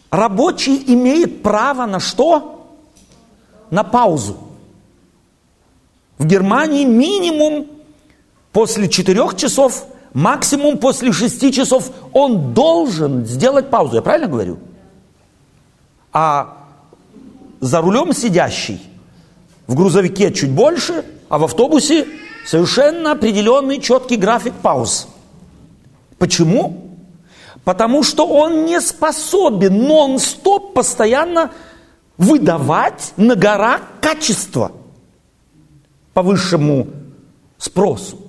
рабочий 0.10 0.84
имеет 0.88 1.44
право 1.44 1.86
на 1.86 2.00
что? 2.00 2.66
На 3.70 3.84
паузу. 3.84 4.38
В 6.18 6.26
Германии 6.26 6.86
минимум 6.86 7.68
после 8.52 8.90
четырех 8.90 9.36
часов, 9.36 9.86
максимум 10.14 10.78
после 10.78 11.12
шести 11.12 11.52
часов 11.52 11.92
он 12.14 12.54
должен 12.54 13.26
сделать 13.26 13.70
паузу. 13.70 13.96
Я 13.96 14.02
правильно 14.02 14.28
говорю? 14.28 14.58
А 16.12 16.58
за 17.60 17.82
рулем 17.82 18.14
сидящий 18.14 18.82
в 19.68 19.76
грузовике 19.76 20.34
чуть 20.34 20.52
больше, 20.52 21.06
а 21.30 21.38
в 21.38 21.44
автобусе 21.44 22.08
совершенно 22.46 23.12
определенный 23.12 23.80
четкий 23.82 24.16
график 24.16 24.54
пауз. 24.54 25.08
Почему? 26.18 26.87
Потому 27.68 28.02
что 28.02 28.26
он 28.26 28.64
не 28.64 28.80
способен 28.80 29.88
нон-стоп 29.88 30.74
постоянно 30.74 31.52
выдавать 32.18 33.12
на 33.18 33.36
гора 33.36 33.82
качество 34.00 34.72
по 36.14 36.22
высшему 36.22 36.88
спросу. 37.58 38.20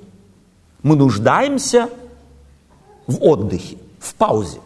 Мы 0.82 0.96
нуждаемся 0.96 1.88
в 3.06 3.22
отдыхе, 3.22 3.78
в 4.00 4.12
паузе. 4.14 4.58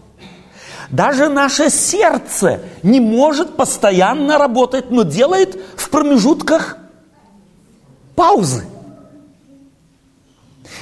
Даже 0.89 1.29
наше 1.29 1.69
сердце 1.69 2.61
не 2.83 2.99
может 2.99 3.57
постоянно 3.57 4.39
работать, 4.39 4.91
но 4.91 5.03
делает 5.03 5.61
в 5.77 5.91
промежутках 5.91 6.79
паузы. 8.17 8.65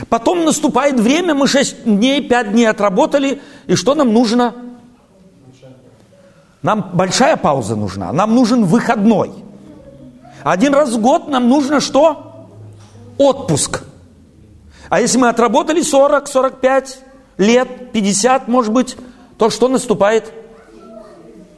Потом 0.09 0.45
наступает 0.45 0.99
время, 0.99 1.35
мы 1.35 1.47
6 1.47 1.85
дней, 1.85 2.23
5 2.23 2.53
дней 2.53 2.67
отработали, 2.67 3.43
и 3.71 3.77
что 3.77 3.95
нам 3.95 4.13
нужно? 4.13 4.53
Нам 6.61 6.91
большая 6.93 7.37
пауза 7.37 7.77
нужна, 7.77 8.13
нам 8.13 8.35
нужен 8.35 8.65
выходной. 8.65 9.31
Один 10.43 10.75
раз 10.75 10.91
в 10.91 11.01
год 11.01 11.29
нам 11.29 11.49
нужно 11.49 11.79
что? 11.79 12.49
Отпуск. 13.17 13.85
А 14.89 15.01
если 15.01 15.19
мы 15.19 15.29
отработали 15.29 15.83
40, 15.83 16.27
45 16.27 16.99
лет, 17.39 17.93
50, 17.93 18.49
может 18.49 18.73
быть, 18.73 18.97
то 19.39 19.51
что 19.51 19.69
наступает? 19.69 20.33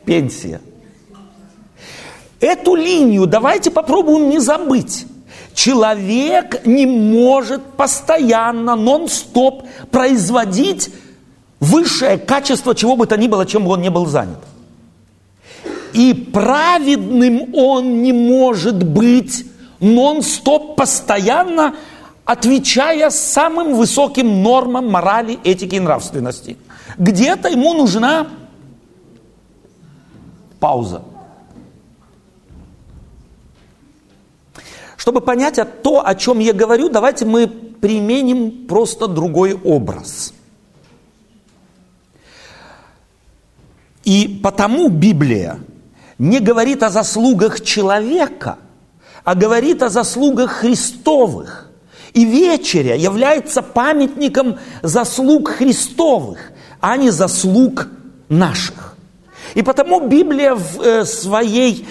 Пенсия. 0.05 0.61
Эту 2.40 2.75
линию 2.75 3.27
давайте 3.27 3.70
попробуем 3.70 4.29
не 4.29 4.38
забыть. 4.38 5.07
Человек 5.55 6.66
не 6.66 6.85
может 6.85 7.62
постоянно, 7.64 8.77
нон-стоп 8.77 9.66
производить 9.90 10.90
высшее 11.62 12.18
качество 12.18 12.75
чего 12.75 12.96
бы 12.96 13.07
то 13.07 13.16
ни 13.16 13.29
было, 13.29 13.46
чем 13.46 13.64
бы 13.64 13.70
он 13.70 13.81
не 13.81 13.88
был 13.88 14.07
занят. 14.07 14.40
И 15.92 16.12
праведным 16.12 17.55
он 17.55 18.03
не 18.03 18.12
может 18.12 18.83
быть 18.83 19.46
нон-стоп 19.79 20.75
постоянно, 20.75 21.77
отвечая 22.25 23.11
самым 23.11 23.75
высоким 23.77 24.42
нормам 24.42 24.90
морали, 24.90 25.38
этики 25.44 25.77
и 25.77 25.81
нравственности. 25.81 26.57
Где-то 26.98 27.48
ему 27.48 27.75
нужна 27.75 28.27
пауза. 30.59 31.03
Чтобы 34.96 35.20
понять 35.20 35.61
то, 35.83 36.05
о 36.05 36.14
чем 36.16 36.40
я 36.40 36.53
говорю, 36.53 36.88
давайте 36.88 37.25
мы 37.25 37.46
применим 37.46 38.66
просто 38.66 39.07
другой 39.07 39.55
образ. 39.55 40.33
И 44.05 44.41
потому 44.43 44.88
Библия 44.88 45.59
не 46.19 46.41
говорит 46.41 46.83
о 46.83 46.91
заслугах 46.91 47.61
человека, 47.61 48.59
а 49.25 49.35
говорит 49.35 49.83
о 49.83 49.88
заслугах 49.88 50.51
Христовых. 50.51 51.71
И 52.12 52.25
вечеря 52.25 52.95
является 52.95 53.62
памятником 53.62 54.59
заслуг 54.83 55.49
Христовых, 55.49 56.53
а 56.81 56.97
не 56.97 57.11
заслуг 57.11 57.88
наших. 58.29 58.97
И 59.55 59.62
потому 59.62 60.07
Библия 60.09 60.55
в 60.55 60.81
э, 60.81 61.05
своей 61.05 61.87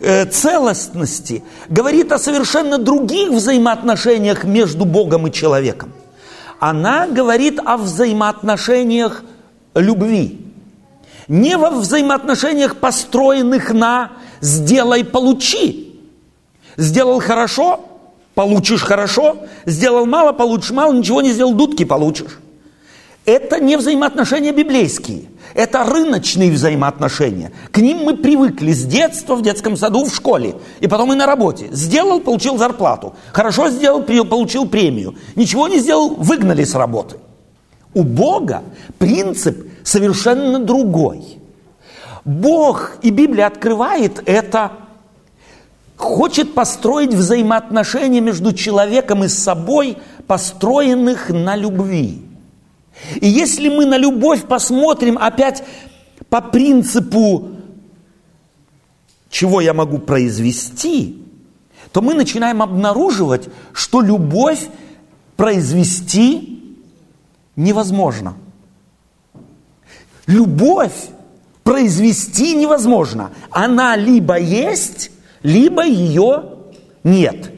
Э, 0.00 0.26
целостности, 0.26 1.42
говорит 1.68 2.12
о 2.12 2.20
совершенно 2.20 2.78
других 2.78 3.30
взаимоотношениях 3.30 4.44
между 4.44 4.84
Богом 4.84 5.26
и 5.26 5.32
человеком. 5.32 5.92
Она 6.60 7.08
говорит 7.08 7.58
о 7.64 7.76
взаимоотношениях 7.76 9.24
любви. 9.74 10.47
Не 11.28 11.56
во 11.56 11.70
взаимоотношениях, 11.70 12.76
построенных 12.76 13.72
на 13.72 14.12
«сделай, 14.40 15.04
получи». 15.04 16.00
Сделал 16.76 17.20
хорошо, 17.20 17.80
получишь 18.34 18.82
хорошо, 18.82 19.36
сделал 19.66 20.06
мало, 20.06 20.32
получишь 20.32 20.70
мало, 20.70 20.92
ничего 20.92 21.20
не 21.22 21.32
сделал, 21.32 21.52
дудки 21.54 21.84
получишь. 21.84 22.38
Это 23.24 23.60
не 23.60 23.76
взаимоотношения 23.76 24.52
библейские– 24.52 25.24
это 25.54 25.84
рыночные 25.84 26.50
взаимоотношения. 26.50 27.52
К 27.72 27.78
ним 27.78 27.98
мы 27.98 28.16
привыкли 28.16 28.72
с 28.72 28.84
детства, 28.84 29.34
в 29.34 29.42
детском 29.42 29.76
саду, 29.76 30.04
в 30.04 30.14
школе. 30.14 30.56
И 30.80 30.86
потом 30.86 31.12
и 31.12 31.16
на 31.16 31.26
работе. 31.26 31.68
Сделал, 31.72 32.20
получил 32.20 32.58
зарплату. 32.58 33.14
Хорошо 33.32 33.68
сделал, 33.70 34.02
получил 34.02 34.66
премию. 34.66 35.16
Ничего 35.36 35.68
не 35.68 35.78
сделал, 35.78 36.14
выгнали 36.14 36.64
с 36.64 36.74
работы. 36.74 37.16
У 37.98 38.04
Бога 38.04 38.62
принцип 38.98 39.66
совершенно 39.82 40.60
другой. 40.60 41.40
Бог, 42.24 42.92
и 43.02 43.10
Библия 43.10 43.48
открывает 43.48 44.22
это, 44.24 44.70
хочет 45.96 46.54
построить 46.54 47.12
взаимоотношения 47.12 48.20
между 48.20 48.52
человеком 48.52 49.24
и 49.24 49.28
собой, 49.28 49.98
построенных 50.28 51.30
на 51.30 51.56
любви. 51.56 52.22
И 53.20 53.26
если 53.26 53.68
мы 53.68 53.84
на 53.84 53.96
любовь 53.96 54.44
посмотрим 54.44 55.18
опять 55.18 55.64
по 56.28 56.40
принципу, 56.40 57.48
чего 59.28 59.60
я 59.60 59.74
могу 59.74 59.98
произвести, 59.98 61.20
то 61.90 62.00
мы 62.00 62.14
начинаем 62.14 62.62
обнаруживать, 62.62 63.48
что 63.72 64.00
любовь 64.02 64.68
произвести 65.36 66.57
невозможно. 67.58 68.34
Любовь 70.26 71.08
произвести 71.64 72.54
невозможно. 72.54 73.30
Она 73.50 73.96
либо 73.96 74.38
есть, 74.38 75.10
либо 75.42 75.84
ее 75.84 76.58
нет. 77.04 77.50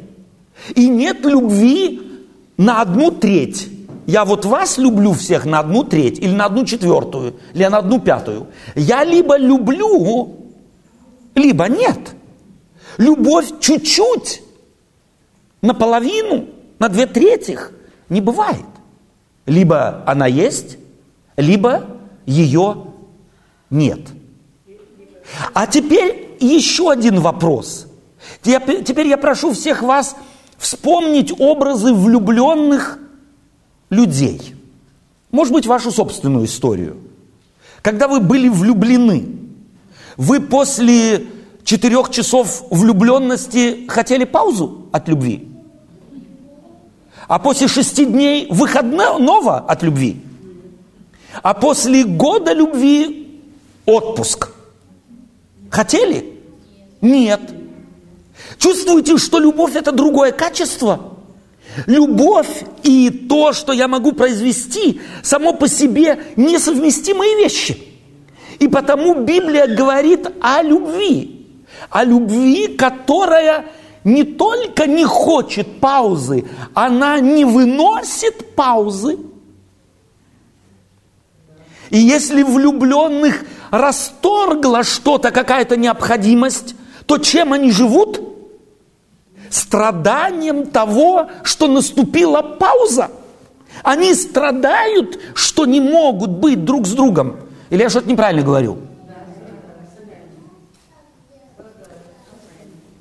И 0.75 0.89
нет 0.89 1.25
любви 1.25 2.27
на 2.57 2.81
одну 2.81 3.11
треть. 3.11 3.69
Я 4.07 4.25
вот 4.25 4.45
вас 4.45 4.79
люблю 4.79 5.13
всех 5.13 5.45
на 5.45 5.61
одну 5.61 5.85
треть, 5.85 6.19
или 6.19 6.35
на 6.35 6.47
одну 6.47 6.65
четвертую, 6.65 7.37
или 7.55 7.65
на 7.67 7.79
одну 7.79 8.01
пятую. 8.01 8.49
Я 8.75 9.05
либо 9.05 9.37
люблю, 9.37 10.37
либо 11.35 11.69
нет. 11.69 11.99
Любовь 12.97 13.61
чуть-чуть, 13.61 14.43
наполовину, 15.63 16.47
на 16.79 16.89
две 16.89 17.07
третьих 17.07 17.73
не 18.09 18.21
бывает. 18.21 18.70
Либо 19.51 20.05
она 20.07 20.29
есть, 20.29 20.79
либо 21.37 21.85
ее 22.25 22.87
нет. 23.69 23.99
А 25.53 25.67
теперь 25.67 26.37
еще 26.39 26.89
один 26.89 27.19
вопрос. 27.19 27.89
Теперь 28.43 29.09
я 29.09 29.17
прошу 29.17 29.53
всех 29.53 29.83
вас 29.83 30.15
вспомнить 30.57 31.33
образы 31.37 31.93
влюбленных 31.93 33.01
людей. 33.91 34.55
Может 35.33 35.53
быть, 35.53 35.67
вашу 35.67 35.91
собственную 35.91 36.45
историю. 36.45 36.99
Когда 37.83 38.07
вы 38.07 38.21
были 38.21 38.49
влюблены, 38.49 39.37
вы 40.17 40.39
после 40.39 41.27
четырех 41.65 42.11
часов 42.11 42.63
влюбленности 42.71 43.89
хотели 43.89 44.23
паузу 44.23 44.87
от 44.93 45.09
любви? 45.09 45.50
А 47.31 47.39
после 47.39 47.69
шести 47.69 48.07
дней 48.07 48.49
выходного 48.51 49.59
от 49.59 49.85
любви? 49.85 50.17
А 51.45 51.55
после 51.55 52.03
года 52.03 52.53
любви 52.53 53.41
отпуск? 53.87 54.49
Хотели? 55.71 56.41
Нет. 57.01 57.41
Чувствуете, 58.59 59.17
что 59.17 59.39
любовь 59.39 59.77
это 59.77 59.93
другое 59.93 60.33
качество? 60.33 61.19
Любовь 61.87 62.65
и 62.83 63.11
то, 63.11 63.53
что 63.53 63.73
я 63.73 63.87
могу 63.87 64.11
произвести, 64.11 65.01
само 65.23 65.53
по 65.53 65.69
себе 65.69 66.19
несовместимые 66.35 67.37
вещи. 67.37 67.81
И 68.59 68.67
потому 68.67 69.15
Библия 69.23 69.69
говорит 69.69 70.27
о 70.41 70.63
любви. 70.63 71.47
О 71.91 72.03
любви, 72.03 72.67
которая 72.77 73.67
не 74.05 74.25
только 74.25 74.87
не 74.87 75.05
хочет 75.05 75.81
паузы, 75.81 76.47
она 76.75 77.21
не 77.21 77.45
выносит 77.45 78.55
паузы. 78.55 79.19
И 81.91 81.99
если 81.99 82.43
влюбленных 82.43 83.45
расторгла 83.71 84.85
что-то, 84.85 85.31
какая-то 85.31 85.77
необходимость, 85.77 86.75
то 87.07 87.19
чем 87.19 87.53
они 87.53 87.73
живут? 87.73 88.21
Страданием 89.51 90.67
того, 90.67 91.29
что 91.43 91.67
наступила 91.67 92.41
пауза. 92.43 93.11
Они 93.83 94.15
страдают, 94.15 95.19
что 95.35 95.67
не 95.67 95.81
могут 95.81 96.31
быть 96.31 96.65
друг 96.65 96.87
с 96.87 96.93
другом. 96.93 97.37
Или 97.71 97.83
я 97.83 97.91
что-то 97.91 98.09
неправильно 98.09 98.43
говорю? 98.43 98.79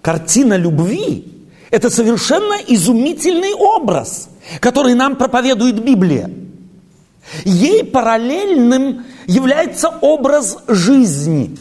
Картина 0.09 0.57
любви– 0.57 1.23
это 1.69 1.91
совершенно 1.91 2.55
изумительный 2.67 3.53
образ, 3.53 4.29
который 4.59 4.95
нам 4.95 5.15
проповедует 5.15 5.83
Библия. 5.83 6.31
Ей 7.45 7.83
параллельным 7.83 9.05
является 9.27 9.89
образ 10.01 10.57
жизни. 10.67 11.55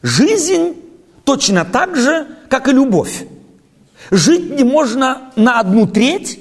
Жизнь 0.00 0.76
точно 1.24 1.66
так 1.66 1.94
же, 1.94 2.26
как 2.48 2.68
и 2.68 2.72
любовь. 2.72 3.26
Жить 4.10 4.56
не 4.56 4.64
можно 4.64 5.30
на 5.36 5.60
одну 5.60 5.86
треть, 5.86 6.40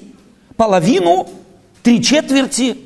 половину, 0.56 1.28
три 1.84 2.02
четверти. 2.02 2.78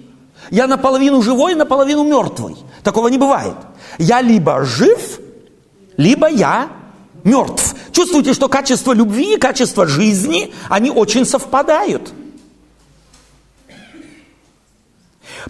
Я 0.49 0.65
наполовину 0.65 1.21
живой, 1.21 1.53
наполовину 1.53 2.05
мертвый. 2.05 2.55
Такого 2.81 3.09
не 3.09 3.19
бывает. 3.19 3.53
Я 3.99 4.19
либо 4.19 4.63
жив, 4.63 5.19
либо 5.95 6.27
я 6.27 6.80
мертв. 7.23 7.75
Чувствуете, 7.91 8.33
что 8.33 8.47
качество 8.47 8.93
любви 8.93 9.35
и 9.35 9.37
качество 9.37 9.85
жизни, 9.87 10.53
они 10.69 10.89
очень 10.89 11.25
совпадают. 11.25 12.13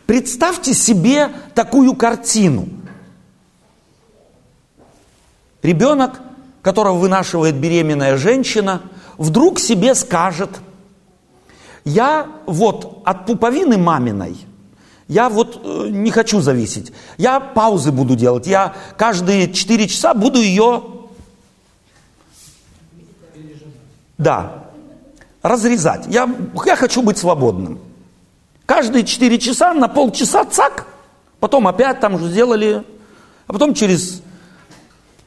Представьте 0.05 0.73
себе 0.73 1.29
такую 1.53 1.95
картину. 1.95 2.67
Ребенок, 5.61 6.21
которого 6.61 6.97
вынашивает 6.97 7.55
беременная 7.55 8.17
женщина, 8.17 8.81
вдруг 9.17 9.59
себе 9.59 9.93
скажет, 9.93 10.49
я 11.85 12.27
вот 12.45 13.01
от 13.05 13.25
пуповины 13.25 13.77
маминой, 13.77 14.37
я 15.07 15.29
вот 15.29 15.61
э, 15.63 15.87
не 15.89 16.09
хочу 16.09 16.41
зависеть, 16.41 16.91
я 17.17 17.39
паузы 17.39 17.91
буду 17.91 18.15
делать, 18.15 18.47
я 18.47 18.73
каждые 18.97 19.51
4 19.51 19.87
часа 19.87 20.13
буду 20.13 20.39
ее, 20.39 20.83
да, 24.21 24.65
разрезать. 25.41 26.05
Я, 26.07 26.29
я 26.65 26.75
хочу 26.75 27.01
быть 27.01 27.17
свободным. 27.17 27.79
Каждые 28.65 29.03
4 29.03 29.39
часа 29.39 29.73
на 29.73 29.87
полчаса 29.87 30.45
цак, 30.45 30.85
потом 31.39 31.67
опять 31.67 31.99
там 31.99 32.19
же 32.19 32.29
сделали, 32.29 32.83
а 33.47 33.53
потом 33.53 33.73
через 33.73 34.21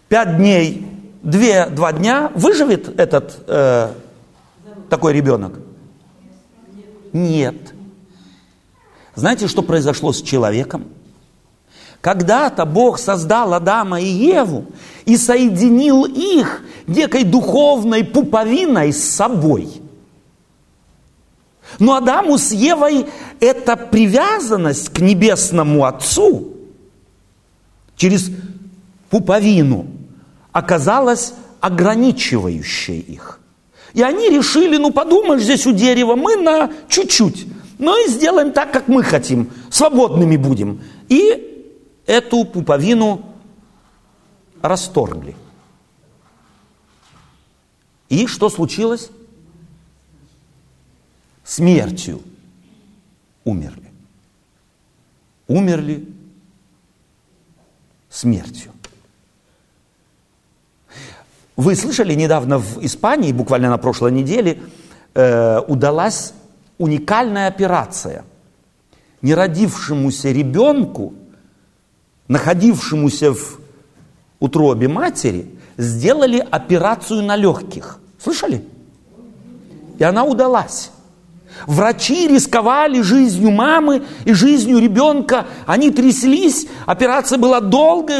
5 0.09 0.37
дней, 0.37 0.87
2-2 1.25 1.99
дня 1.99 2.31
выживет 2.35 2.99
этот 3.01 3.45
э, 3.49 3.93
такой 4.89 5.13
ребенок? 5.13 5.59
Нет. 7.13 7.75
Знаете, 9.15 9.49
что 9.49 9.63
произошло 9.63 10.13
с 10.13 10.23
человеком? 10.23 10.87
Когда-то 12.05 12.67
Бог 12.67 12.99
создал 12.99 13.55
Адама 13.55 13.99
и 13.99 14.05
Еву 14.07 14.67
и 15.07 15.17
соединил 15.17 16.05
их 16.05 16.61
некой 16.87 17.25
духовной 17.25 18.05
пуповиной 18.05 18.93
с 18.93 19.03
собой– 19.03 19.69
но 21.79 21.97
Адаму 21.97 22.39
с 22.39 22.53
Евой 22.53 23.07
эта 23.41 23.75
привязанность 23.75 24.91
к 24.91 25.01
небесному 25.01 25.87
Отцу 25.87 26.53
через 27.97 28.31
пуповину 29.11 29.87
оказалась 30.53 31.33
ограничивающей 31.61 33.01
их. 33.01 33.41
И 33.95 34.03
они 34.03 34.29
решили, 34.29 34.77
ну 34.77 34.93
подумаешь, 34.93 35.43
здесь 35.43 35.67
у 35.67 35.73
дерева 35.73 36.15
мы 36.15 36.37
на 36.37 36.71
чуть-чуть, 36.89 37.47
ну 37.79 38.07
и 38.07 38.11
сделаем 38.11 38.53
так, 38.53 38.71
как 38.71 38.87
мы 38.87 39.03
хотим, 39.03 39.51
свободными 39.71 40.37
будем. 40.37 40.83
И 41.09 41.54
эту 42.07 42.45
пуповину 42.45 43.25
расторгли. 44.63 45.37
И 48.09 48.27
что 48.27 48.49
случилось? 48.51 49.11
смертью 51.45 52.23
умерли. 53.45 53.91
Умерли 55.47 56.09
смертью. 58.09 58.73
Вы 61.57 61.77
слышали, 61.77 62.15
недавно 62.15 62.59
в 62.59 62.85
Испании, 62.85 63.33
буквально 63.33 63.69
на 63.69 63.79
прошлой 63.79 64.11
неделе, 64.11 64.61
э, 65.15 65.61
удалась 65.61 66.33
уникальная 66.79 67.47
операция. 67.47 68.25
Неродившемуся 69.23 70.33
ребенку, 70.33 71.15
находившемуся 72.29 73.33
в 73.33 73.59
утробе 74.41 74.89
матери, 74.89 75.47
сделали 75.77 76.39
операцию 76.39 77.23
на 77.23 77.37
легких. 77.37 77.99
Слышали? 78.23 78.65
И 79.99 80.05
она 80.05 80.25
удалась. 80.25 80.91
Врачи 81.67 82.27
рисковали 82.29 83.01
жизнью 83.01 83.51
мамы 83.51 84.03
и 84.25 84.33
жизнью 84.33 84.79
ребенка. 84.79 85.47
Они 85.67 85.91
тряслись. 85.91 86.67
Операция 86.85 87.39
была 87.39 87.61
долгой, 87.61 88.19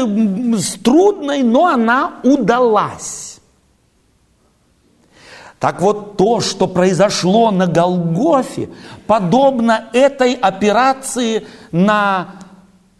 трудной, 0.83 1.43
но 1.43 1.67
она 1.67 2.15
удалась. 2.23 3.39
Так 5.59 5.81
вот, 5.81 6.17
то, 6.17 6.41
что 6.41 6.67
произошло 6.67 7.51
на 7.51 7.65
Голгофе, 7.67 8.69
подобно 9.07 9.85
этой 9.93 10.33
операции 10.33 11.45
на 11.71 12.35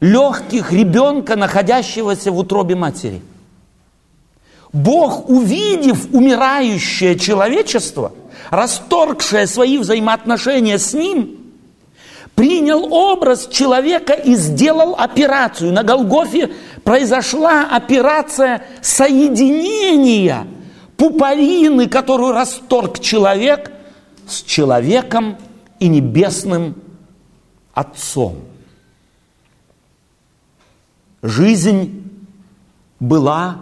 легких 0.06 0.72
ребенка, 0.72 1.36
находящегося 1.36 2.32
в 2.32 2.38
утробе 2.38 2.76
матери. 2.76 3.22
Бог, 4.74 5.30
увидев 5.30 6.08
умирающее 6.14 7.18
человечество– 7.18 8.12
расторгшее 8.50 9.48
свои 9.48 9.78
взаимоотношения 9.78 10.78
с 10.78 10.94
ним, 10.94 11.38
принял 12.36 12.94
образ 12.94 13.48
человека 13.48 14.14
и 14.14 14.36
сделал 14.36 14.96
операцию. 14.98 15.72
На 15.72 15.84
Голгофе 15.84 16.52
произошла 16.84 17.68
операция 17.72 18.66
соединения 18.82 20.46
пуповины, 20.98 21.88
которую 21.88 22.34
расторг 22.34 23.00
человек, 23.00 23.72
с 24.28 24.42
человеком 24.42 25.38
и 25.80 25.88
небесным 25.88 26.76
Отцом. 27.74 28.38
Жизнь 31.26 32.04
была 33.00 33.58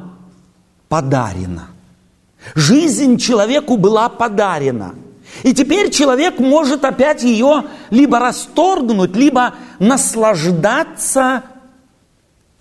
подарена. 0.89 1.69
Жизнь 2.55 3.17
человеку 3.17 3.77
была 3.77 4.09
подарена. 4.09 4.95
И 5.43 5.53
теперь 5.53 5.89
человек 5.89 6.39
может 6.39 6.83
опять 6.83 7.23
ее 7.23 7.63
либо 7.89 8.19
расторгнуть, 8.19 9.15
либо 9.15 9.55
наслаждаться 9.79 11.43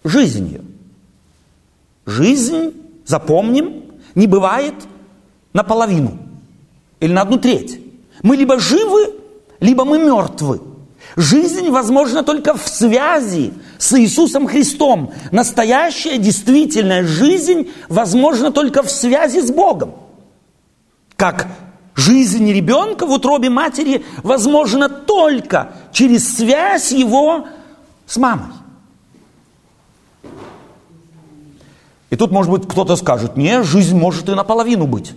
жизнью. 0.05 0.65
Жизнь, 2.07 2.73
запомним, 3.05 3.83
не 4.15 4.29
бывает 4.29 4.75
наполовину 5.53 6.17
или 7.01 7.13
на 7.13 7.23
одну 7.23 7.39
треть. 7.39 7.81
Мы 8.23 8.37
либо 8.37 8.61
живы, 8.61 9.15
либо 9.59 9.85
мы 9.85 9.99
мертвы. 9.99 10.61
Жизнь 11.17 11.71
возможна 11.71 12.23
только 12.23 12.55
в 12.55 12.69
связи 12.69 13.53
с 13.83 13.99
Иисусом 13.99 14.47
Христом. 14.47 15.13
Настоящая, 15.33 16.17
действительная 16.17 17.05
жизнь 17.05 17.69
возможна 17.89 18.53
только 18.53 18.85
в 18.85 18.89
связи 18.89 19.41
с 19.41 19.51
Богом. 19.51 19.95
Как 21.17 21.49
жизнь 21.97 22.49
ребенка 22.49 23.07
в 23.07 23.11
утробе 23.11 23.51
матери 23.51 24.05
возможна 24.23 24.89
только 24.89 25.73
через 25.91 26.37
связь 26.37 26.93
его 26.93 27.49
с 28.07 28.17
мамой. 28.19 28.53
И 32.11 32.15
тут, 32.15 32.31
может 32.31 32.53
быть, 32.53 32.69
кто-то 32.69 32.95
скажет, 32.95 33.37
не, 33.37 33.65
жизнь 33.65 33.99
может 33.99 34.29
и 34.29 34.35
наполовину 34.37 34.87
быть. 34.87 35.13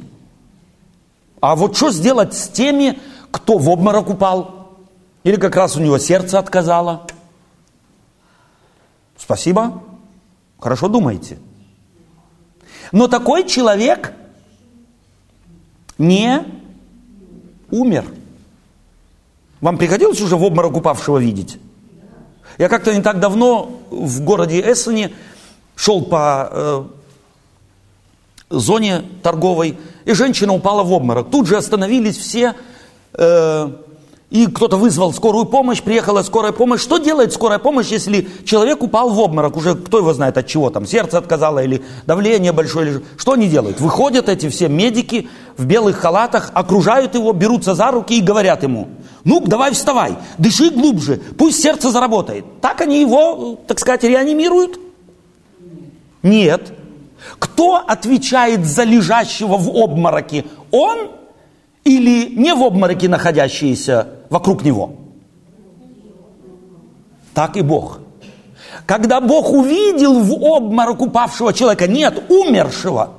А 1.40 1.56
вот 1.56 1.78
что 1.78 1.92
сделать 1.92 2.34
с 2.34 2.48
теми, 2.48 2.98
кто 3.30 3.60
в 3.60 3.70
обморок 3.70 4.10
упал? 4.10 4.72
Или 5.24 5.36
как 5.36 5.56
раз 5.56 5.76
у 5.76 5.82
него 5.82 6.00
сердце 6.00 6.40
отказало? 6.40 7.06
Спасибо, 9.18 9.84
хорошо 10.60 10.88
думаете. 10.88 11.40
Но 12.92 13.08
такой 13.08 13.48
человек 13.48 14.14
не 15.98 16.44
умер. 17.72 18.06
Вам 19.62 19.78
приходилось 19.78 20.22
уже 20.22 20.36
в 20.36 20.44
обморок 20.44 20.76
упавшего 20.78 21.18
видеть? 21.18 21.58
Я 22.58 22.70
как-то 22.70 22.94
не 22.94 23.02
так 23.02 23.20
давно 23.20 23.82
в 23.90 24.22
городе 24.22 24.62
Эссене 24.62 25.12
шел 25.76 26.04
по 26.06 26.50
э, 26.52 26.84
зоне 28.50 29.04
торговой, 29.24 29.78
и 30.06 30.14
женщина 30.14 30.54
упала 30.54 30.84
в 30.84 30.92
обморок. 30.92 31.30
Тут 31.30 31.48
же 31.48 31.58
остановились 31.58 32.18
все, 32.18 32.56
э, 33.14 33.72
и 34.32 34.48
кто-то 34.48 34.78
вызвал 34.78 35.14
скорую 35.14 35.46
помощь, 35.46 35.82
приехала 35.84 36.24
скорая 36.24 36.52
помощь. 36.52 36.82
Что 36.82 36.98
делает 36.98 37.32
скорая 37.32 37.60
помощь, 37.60 37.90
если 37.90 38.28
человек 38.44 38.82
упал 38.82 39.12
в 39.12 39.20
обморок? 39.20 39.56
Уже 39.56 39.76
кто 39.76 40.00
его 40.00 40.14
знает 40.14 40.38
от 40.38 40.48
чего 40.48 40.72
там, 40.72 40.88
сердце 40.88 41.20
отказало 41.20 41.64
или 41.64 41.84
давление 42.08 42.52
большое. 42.52 42.90
Или... 42.90 43.06
Что 43.18 43.34
они 43.34 43.48
делают? 43.48 43.80
Выходят 43.80 44.28
эти 44.28 44.50
все 44.50 44.68
медики 44.68 45.30
в 45.58 45.66
белых 45.66 45.98
халатах, 45.98 46.50
окружают 46.56 47.14
его, 47.14 47.34
берутся 47.34 47.76
за 47.76 47.92
руки 47.92 48.18
и 48.18 48.22
говорят 48.22 48.64
ему, 48.64 48.90
ну 49.24 49.42
давай 49.42 49.72
вставай, 49.74 50.16
дыши 50.40 50.72
глубже, 50.72 51.22
пусть 51.38 51.62
сердце 51.62 51.92
заработает. 51.92 52.46
Так 52.62 52.82
они 52.82 53.00
его, 53.00 53.60
так 53.68 53.80
сказать, 53.80 54.04
реанимируют? 54.04 54.80
Нет. 56.24 56.74
Кто 57.38 57.78
отвечает 57.78 58.66
за 58.66 58.84
лежащего 58.84 59.58
в 59.58 59.70
обмороке? 59.70 60.46
Он 60.72 61.12
или 61.84 62.26
не 62.36 62.54
в 62.54 62.64
обмороке 62.64 63.08
находящиеся 63.08 64.15
вокруг 64.36 64.66
него? 64.66 64.92
Так 67.34 67.56
и 67.56 67.62
Бог. 67.62 68.00
Когда 68.86 69.22
Бог 69.22 69.50
увидел 69.50 70.20
в 70.20 70.34
обморок 70.34 71.02
упавшего 71.02 71.54
человека, 71.54 71.88
нет, 71.88 72.30
умершего, 72.30 73.14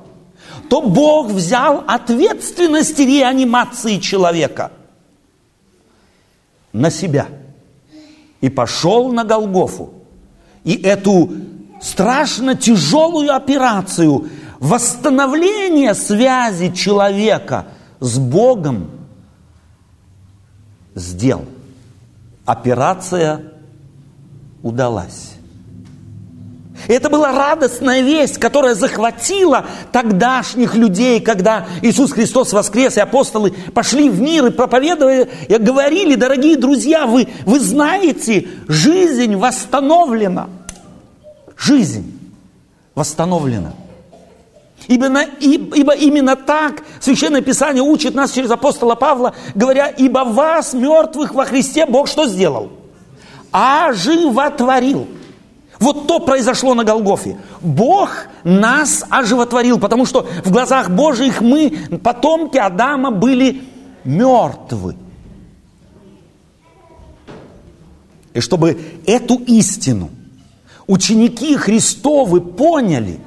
то 0.69 0.81
Бог 0.81 1.31
взял 1.31 1.83
ответственность 1.87 2.99
реанимации 2.99 3.97
человека 3.97 4.71
на 6.71 6.91
себя 6.91 7.25
и 8.39 8.49
пошел 8.49 9.11
на 9.11 9.23
Голгофу. 9.23 9.93
И 10.63 10.75
эту 10.75 11.31
страшно 11.81 12.53
тяжелую 12.53 13.33
операцию 13.35 14.29
восстановления 14.59 15.95
связи 15.95 16.71
человека 16.75 17.65
с 17.99 18.19
Богом 18.19 18.96
сделал. 20.99 21.45
Операция 22.45 23.41
удалась. 24.63 25.33
Это 26.87 27.09
была 27.09 27.31
радостная 27.31 28.01
весть, 28.01 28.37
которая 28.37 28.75
захватила 28.75 29.65
тогдашних 29.91 30.75
людей, 30.75 31.19
когда 31.19 31.65
Иисус 31.81 32.11
Христос 32.11 32.53
воскрес, 32.53 32.97
и 32.97 32.99
апостолы 32.99 33.51
пошли 33.73 34.09
в 34.09 34.21
мир 34.21 34.45
и 34.45 34.51
проповедовали, 34.51 35.27
и 35.47 35.57
говорили, 35.57 36.15
дорогие 36.15 36.55
друзья, 36.55 37.07
вы, 37.07 37.27
вы 37.45 37.59
знаете, 37.59 38.47
жизнь 38.67 39.35
восстановлена– 39.35 40.49
жизнь 41.57 42.19
восстановлена. 42.95 43.73
Ибо, 44.87 45.21
ибо 45.39 45.93
именно 45.93 46.35
так 46.35 46.83
Священное 47.01 47.41
Писание 47.41 47.83
учит 47.83 48.15
нас 48.15 48.31
через 48.31 48.49
апостола 48.49 48.95
Павла, 48.95 49.33
говоря, 49.53 49.87
ибо 49.89 50.19
вас, 50.19 50.73
мертвых 50.73 51.33
во 51.33 51.45
Христе, 51.45 51.85
Бог 51.85 52.07
что 52.07 52.25
сделал? 52.25 52.71
Оживотворил. 53.51 55.07
Вот 55.79 56.07
то 56.07 56.19
произошло 56.19 56.73
на 56.73 56.83
Голгофе. 56.83 57.37
Бог 57.61 58.09
нас 58.43 59.03
оживотворил, 59.09 59.79
потому 59.79 60.05
что 60.05 60.25
в 60.43 60.51
глазах 60.51 60.89
Божьих 60.89 61.41
мы, 61.41 61.99
потомки 62.01 62.57
Адама, 62.57 63.11
были 63.11 63.63
мертвы. 64.03 64.95
И 68.33 68.39
чтобы 68.39 68.79
эту 69.05 69.35
истину 69.35 70.09
ученики 70.87 71.55
Христовы 71.57 72.39
поняли. 72.41 73.19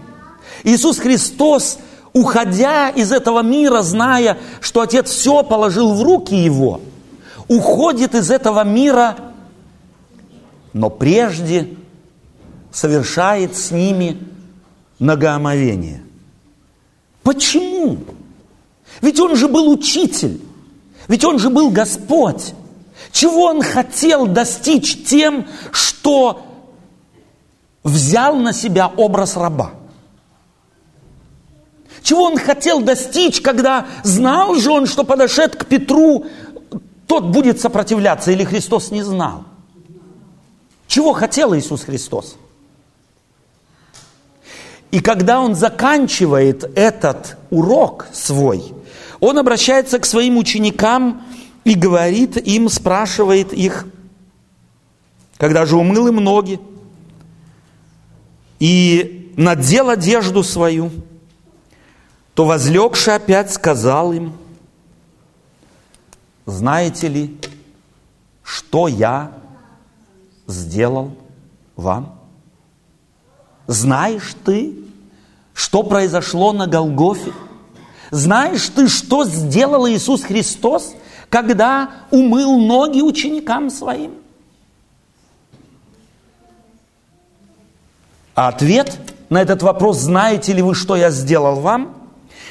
Иисус 0.65 0.99
Христос, 0.99 1.79
уходя 2.13 2.91
из 2.91 3.13
этого 3.13 3.43
мира, 3.43 3.83
зная, 3.83 4.39
что 4.61 4.81
Отец 4.81 5.11
все 5.11 5.43
положил 5.43 5.95
в 5.95 6.03
руки 6.03 6.35
Его, 6.35 6.81
уходит 7.49 8.15
из 8.15 8.31
этого 8.31 8.65
мира, 8.65 9.17
но 10.73 10.91
прежде 10.91 11.75
совершает 12.73 13.57
с 13.57 13.71
ними 13.71 14.19
многоомовение. 14.99 16.03
Почему? 17.23 17.99
Ведь 19.01 19.19
Он 19.21 19.37
же 19.37 19.49
был 19.49 19.71
учитель, 19.71 20.41
ведь 21.09 21.25
Он 21.25 21.39
же 21.39 21.51
был 21.51 21.71
Господь. 21.71 22.55
Чего 23.13 23.47
Он 23.47 23.63
хотел 23.63 24.27
достичь 24.27 25.05
тем, 25.05 25.47
что 25.73 26.47
взял 27.83 28.37
на 28.37 28.53
себя 28.53 28.89
образ 28.89 29.37
раба. 29.37 29.73
Чего 32.03 32.25
он 32.25 32.39
хотел 32.39 32.81
достичь, 32.81 33.41
когда 33.41 33.87
знал 34.03 34.55
же 34.55 34.71
он, 34.71 34.87
что 34.87 35.05
подошед 35.05 35.57
к 35.57 35.67
Петру, 35.67 36.27
тот 37.07 37.27
будет 37.27 37.61
сопротивляться, 37.61 38.31
или 38.31 38.45
Христос 38.45 38.91
не 38.91 39.03
знал? 39.03 39.45
Чего 40.87 41.13
хотел 41.13 41.55
Иисус 41.55 41.83
Христос? 41.83 42.37
И 44.91 45.01
когда 45.01 45.41
он 45.41 45.55
заканчивает 45.55 46.65
этот 46.77 47.37
урок 47.51 48.09
свой, 48.13 48.73
он 49.21 49.39
обращается 49.39 49.99
к 49.99 50.07
своим 50.07 50.37
ученикам 50.37 51.23
и 51.65 51.75
говорит 51.75 52.37
им, 52.37 52.69
спрашивает 52.69 53.53
их, 53.53 53.87
когда 55.37 55.65
же 55.65 55.77
умыл 55.77 56.09
им 56.09 56.17
ноги, 56.17 56.59
и 58.59 59.33
надел 59.37 59.91
одежду 59.91 60.43
свою, 60.43 60.91
то 62.41 62.47
возлегший 62.47 63.17
опять 63.17 63.53
сказал 63.53 64.15
им, 64.15 64.33
знаете 66.47 67.07
ли, 67.07 67.39
что 68.43 68.89
я 68.89 69.33
сделал 70.47 71.13
вам? 71.77 72.19
Знаешь 73.67 74.35
ты, 74.43 74.75
что 75.53 75.83
произошло 75.83 76.55
на 76.55 76.67
Голгофе? 76.67 77.35
Знаешь 78.11 78.71
ты, 78.71 78.89
что 78.89 79.27
сделал 79.27 79.87
Иисус 79.87 80.23
Христос, 80.23 80.95
когда 81.29 81.91
умыл 82.11 82.59
ноги 82.59 83.03
ученикам 83.03 83.69
своим? 83.69 84.15
А 88.35 88.49
ответ 88.49 88.97
на 89.29 89.43
этот 89.43 89.63
вопрос, 89.63 89.99
знаете 89.99 90.55
ли 90.55 90.63
вы, 90.63 90.75
что 90.75 90.97
я 90.97 91.11
сделал 91.11 91.61
вам, 91.61 92.00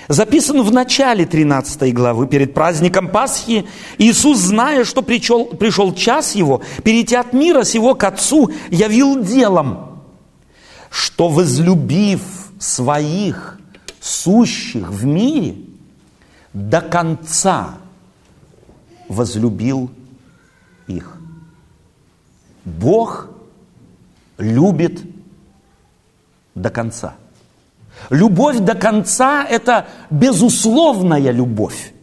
записан 0.09 0.61
в 0.63 0.71
начале 0.73 1.25
13 1.25 1.93
главы, 1.93 2.27
перед 2.27 2.53
праздником 2.53 3.07
Пасхи. 3.07 3.65
Иисус, 3.97 4.39
зная, 4.39 4.83
что 4.83 5.01
пришел, 5.01 5.45
пришел 5.45 5.93
час 5.93 6.35
его, 6.35 6.61
перейти 6.83 7.15
от 7.15 7.31
мира 7.31 7.63
сего 7.63 7.95
к 7.95 8.03
Отцу, 8.03 8.51
явил 8.69 9.23
делом, 9.23 10.01
что 10.89 11.29
возлюбив 11.29 12.21
своих 12.59 13.59
сущих 14.01 14.89
в 14.89 15.05
мире, 15.05 15.55
до 16.51 16.81
конца 16.81 17.77
возлюбил 19.07 19.91
их. 20.87 21.15
Бог 22.65 23.29
любит 24.37 25.01
до 26.55 26.69
конца. 26.71 27.15
Любовь 28.09 28.59
до 28.59 28.73
конца– 28.73 29.45
это 29.49 29.87
безусловная 30.09 31.31
любовь. 31.31 31.93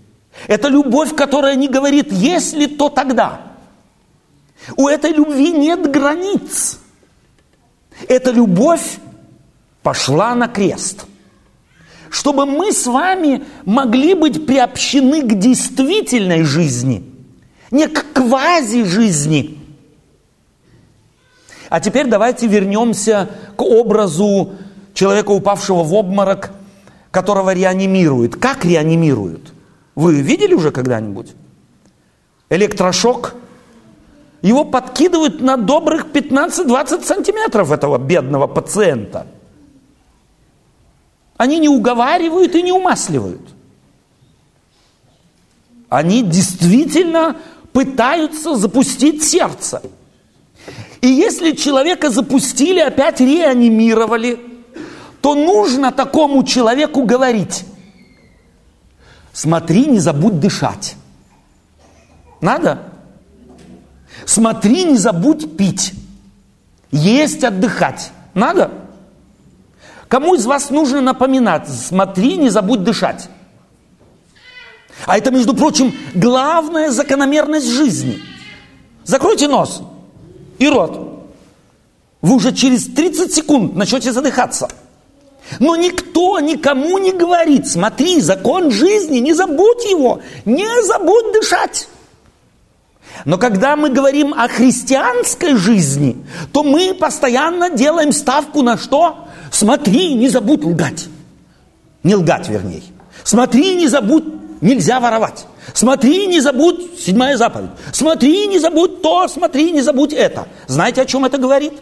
Это 0.46 0.68
любовь, 0.68 1.14
которая 1.14 1.56
не 1.56 1.68
говорит 1.68 2.12
«если, 2.12 2.66
то 2.66 2.88
тогда». 2.88 3.40
У 4.76 4.88
этой 4.88 5.12
любви 5.12 5.52
нет 5.52 5.90
границ. 5.90 6.80
Эта 8.08 8.30
любовь 8.30 8.98
пошла 9.82 10.34
на 10.34 10.48
крест. 10.48 11.06
Чтобы 12.10 12.46
мы 12.46 12.72
с 12.72 12.86
вами 12.86 13.44
могли 13.64 14.14
быть 14.14 14.46
приобщены 14.46 15.22
к 15.22 15.38
действительной 15.38 16.44
жизни, 16.44 17.04
не 17.70 17.88
к 17.88 18.12
квази-жизни. 18.12 19.58
А 21.68 21.80
теперь 21.80 22.06
давайте 22.06 22.46
вернемся 22.46 23.28
к 23.56 23.62
образу 23.62 24.54
человека, 24.96 25.30
упавшего 25.30 25.84
в 25.84 25.94
обморок, 25.94 26.50
которого 27.12 27.54
реанимируют. 27.54 28.36
Как 28.36 28.64
реанимируют? 28.64 29.52
Вы 29.94 30.20
видели 30.20 30.54
уже 30.54 30.72
когда-нибудь? 30.72 31.34
Электрошок. 32.50 33.34
Его 34.42 34.64
подкидывают 34.64 35.40
на 35.40 35.56
добрых 35.56 36.06
15-20 36.06 37.04
сантиметров 37.04 37.70
этого 37.72 37.98
бедного 37.98 38.46
пациента. 38.46 39.26
Они 41.36 41.58
не 41.58 41.68
уговаривают 41.68 42.54
и 42.54 42.62
не 42.62 42.72
умасливают. 42.72 43.42
Они 45.88 46.22
действительно 46.22 47.36
пытаются 47.72 48.56
запустить 48.56 49.22
сердце. 49.22 49.82
И 51.00 51.08
если 51.08 51.52
человека 51.52 52.10
запустили, 52.10 52.80
опять 52.80 53.20
реанимировали, 53.20 54.55
то 55.26 55.34
нужно 55.34 55.90
такому 55.90 56.44
человеку 56.44 57.02
говорить, 57.02 57.64
смотри, 59.32 59.86
не 59.86 59.98
забудь 59.98 60.38
дышать. 60.38 60.94
Надо? 62.40 62.92
Смотри, 64.24 64.84
не 64.84 64.96
забудь 64.96 65.56
пить. 65.56 65.94
Есть, 66.92 67.42
отдыхать. 67.42 68.12
Надо? 68.34 68.70
Кому 70.06 70.36
из 70.36 70.46
вас 70.46 70.70
нужно 70.70 71.00
напоминать, 71.00 71.68
смотри, 71.68 72.36
не 72.36 72.48
забудь 72.48 72.84
дышать. 72.84 73.28
А 75.06 75.18
это, 75.18 75.32
между 75.32 75.54
прочим, 75.54 75.92
главная 76.14 76.92
закономерность 76.92 77.68
жизни. 77.68 78.20
Закройте 79.02 79.48
нос 79.48 79.82
и 80.60 80.68
рот. 80.68 81.34
Вы 82.22 82.36
уже 82.36 82.52
через 82.52 82.86
30 82.86 83.34
секунд 83.34 83.74
начнете 83.74 84.12
задыхаться. 84.12 84.68
Но 85.60 85.76
никто 85.76 86.40
никому 86.40 86.98
не 86.98 87.12
говорит, 87.12 87.68
смотри, 87.68 88.20
закон 88.20 88.70
жизни, 88.70 89.18
не 89.18 89.32
забудь 89.32 89.84
его, 89.84 90.20
не 90.44 90.66
забудь 90.82 91.32
дышать. 91.32 91.88
Но 93.24 93.38
когда 93.38 93.76
мы 93.76 93.90
говорим 93.90 94.34
о 94.34 94.48
христианской 94.48 95.54
жизни, 95.56 96.16
то 96.52 96.62
мы 96.62 96.94
постоянно 96.94 97.70
делаем 97.70 98.12
ставку 98.12 98.62
на 98.62 98.76
что? 98.76 99.28
Смотри, 99.50 100.14
не 100.14 100.28
забудь 100.28 100.64
лгать. 100.64 101.06
Не 102.02 102.14
лгать, 102.14 102.48
вернее. 102.48 102.82
Смотри, 103.24 103.74
не 103.74 103.88
забудь, 103.88 104.24
нельзя 104.60 105.00
воровать. 105.00 105.46
Смотри, 105.72 106.26
не 106.26 106.40
забудь, 106.40 107.00
седьмая 107.00 107.36
заповедь. 107.36 107.70
Смотри, 107.92 108.46
не 108.46 108.58
забудь 108.58 109.02
то, 109.02 109.26
смотри, 109.28 109.72
не 109.72 109.82
забудь 109.82 110.12
это. 110.12 110.46
Знаете, 110.66 111.02
о 111.02 111.06
чем 111.06 111.24
это 111.24 111.38
говорит? 111.38 111.72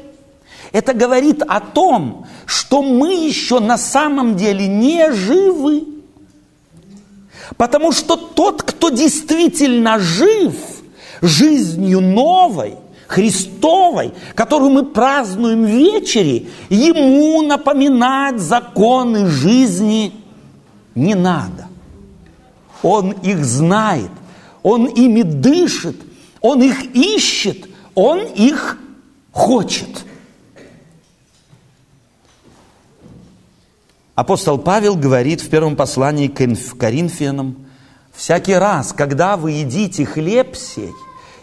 Это 0.74 0.92
говорит 0.92 1.40
о 1.40 1.60
том, 1.60 2.26
что 2.46 2.82
мы 2.82 3.14
еще 3.14 3.60
на 3.60 3.78
самом 3.78 4.34
деле 4.34 4.66
не 4.66 5.12
живы. 5.12 5.84
Потому 7.56 7.92
что 7.92 8.16
тот, 8.16 8.64
кто 8.64 8.88
действительно 8.88 10.00
жив 10.00 10.56
жизнью 11.22 12.00
новой, 12.00 12.74
Христовой, 13.06 14.14
которую 14.34 14.72
мы 14.72 14.84
празднуем 14.84 15.64
в 15.64 15.68
вечере, 15.68 16.48
ему 16.68 17.40
напоминать 17.42 18.40
законы 18.40 19.26
жизни 19.28 20.12
не 20.96 21.14
надо. 21.14 21.68
Он 22.82 23.12
их 23.12 23.44
знает, 23.44 24.10
он 24.64 24.86
ими 24.86 25.22
дышит, 25.22 26.02
он 26.40 26.62
их 26.62 26.96
ищет, 26.96 27.68
он 27.94 28.18
их 28.18 28.76
хочет. 29.30 30.04
Апостол 34.14 34.58
Павел 34.58 34.94
говорит 34.94 35.40
в 35.40 35.48
первом 35.48 35.74
послании 35.74 36.28
к 36.28 36.78
Коринфянам, 36.78 37.56
всякий 38.14 38.54
раз, 38.54 38.92
когда 38.92 39.36
вы 39.36 39.52
едите 39.52 40.06
хлеб 40.06 40.54
сей 40.54 40.92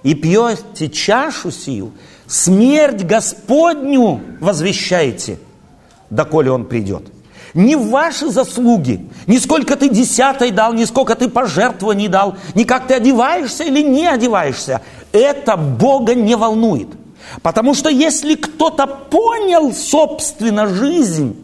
и 0.03 0.15
пьете 0.15 0.88
чашу 0.88 1.51
сию, 1.51 1.91
смерть 2.27 3.03
Господню 3.03 4.21
возвещаете, 4.39 5.38
доколе 6.10 6.49
Он 6.49 6.63
придет. 6.63 7.12
Не 7.53 7.75
ваши 7.75 8.29
заслуги, 8.29 9.05
ни 9.27 9.38
сколько 9.38 9.75
ты 9.75 9.89
десятой 9.89 10.51
дал, 10.51 10.73
ни 10.73 10.86
сколько 10.86 11.15
ты 11.15 11.27
пожертвований 11.27 12.07
дал, 12.07 12.38
ни 12.55 12.63
как 12.63 12.88
ты 12.88 12.93
одеваешься 12.93 13.65
или 13.65 13.81
не 13.81 14.07
одеваешься. 14.07 14.81
Это 15.12 15.57
Бога 15.57 16.15
не 16.15 16.36
волнует. 16.38 16.88
Потому 17.41 17.73
что 17.73 17.89
если 17.89 18.36
кто-то 18.36 18.88
понял, 18.88 19.73
собственно, 19.73 20.67
жизнь, 20.67 21.36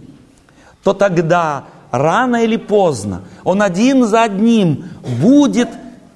то 0.87 0.93
тогда 0.93 1.65
рано 1.91 2.45
или 2.45 2.55
поздно 2.55 3.23
он 3.43 3.61
один 3.61 4.05
за 4.05 4.23
одним 4.23 4.85
будет 5.21 5.67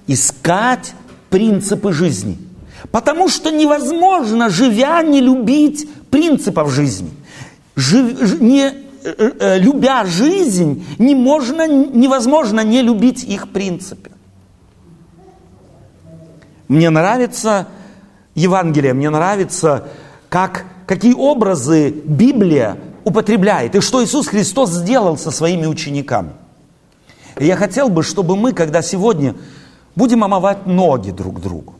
искать 0.07 0.93
принципы 1.29 1.91
жизни. 1.91 2.37
Потому 2.89 3.27
что 3.27 3.51
невозможно, 3.51 4.49
живя, 4.49 5.01
не 5.01 5.19
любить 5.19 5.89
принципов 6.09 6.71
жизни. 6.71 7.11
Жив, 7.75 8.39
не, 8.39 8.61
э, 8.69 8.73
э, 9.03 9.59
любя 9.59 10.05
жизнь, 10.05 10.85
не 10.97 11.15
можно, 11.15 11.67
невозможно 11.67 12.61
не 12.61 12.81
любить 12.81 13.25
их 13.25 13.49
принципы. 13.49 14.11
Мне 16.69 16.89
нравится 16.89 17.67
Евангелие, 18.35 18.93
мне 18.93 19.09
нравится, 19.09 19.89
как, 20.29 20.63
какие 20.87 21.13
образы 21.13 21.89
Библия 21.89 22.77
употребляет, 23.03 23.75
и 23.75 23.81
что 23.81 24.03
Иисус 24.03 24.27
Христос 24.27 24.71
сделал 24.71 25.17
со 25.17 25.31
своими 25.31 25.65
учениками. 25.65 26.31
И 27.37 27.45
я 27.45 27.55
хотел 27.55 27.89
бы, 27.89 28.03
чтобы 28.03 28.35
мы, 28.35 28.53
когда 28.53 28.81
сегодня 28.81 29.35
будем 29.95 30.23
омывать 30.23 30.65
ноги 30.65 31.11
друг 31.11 31.41
другу, 31.41 31.75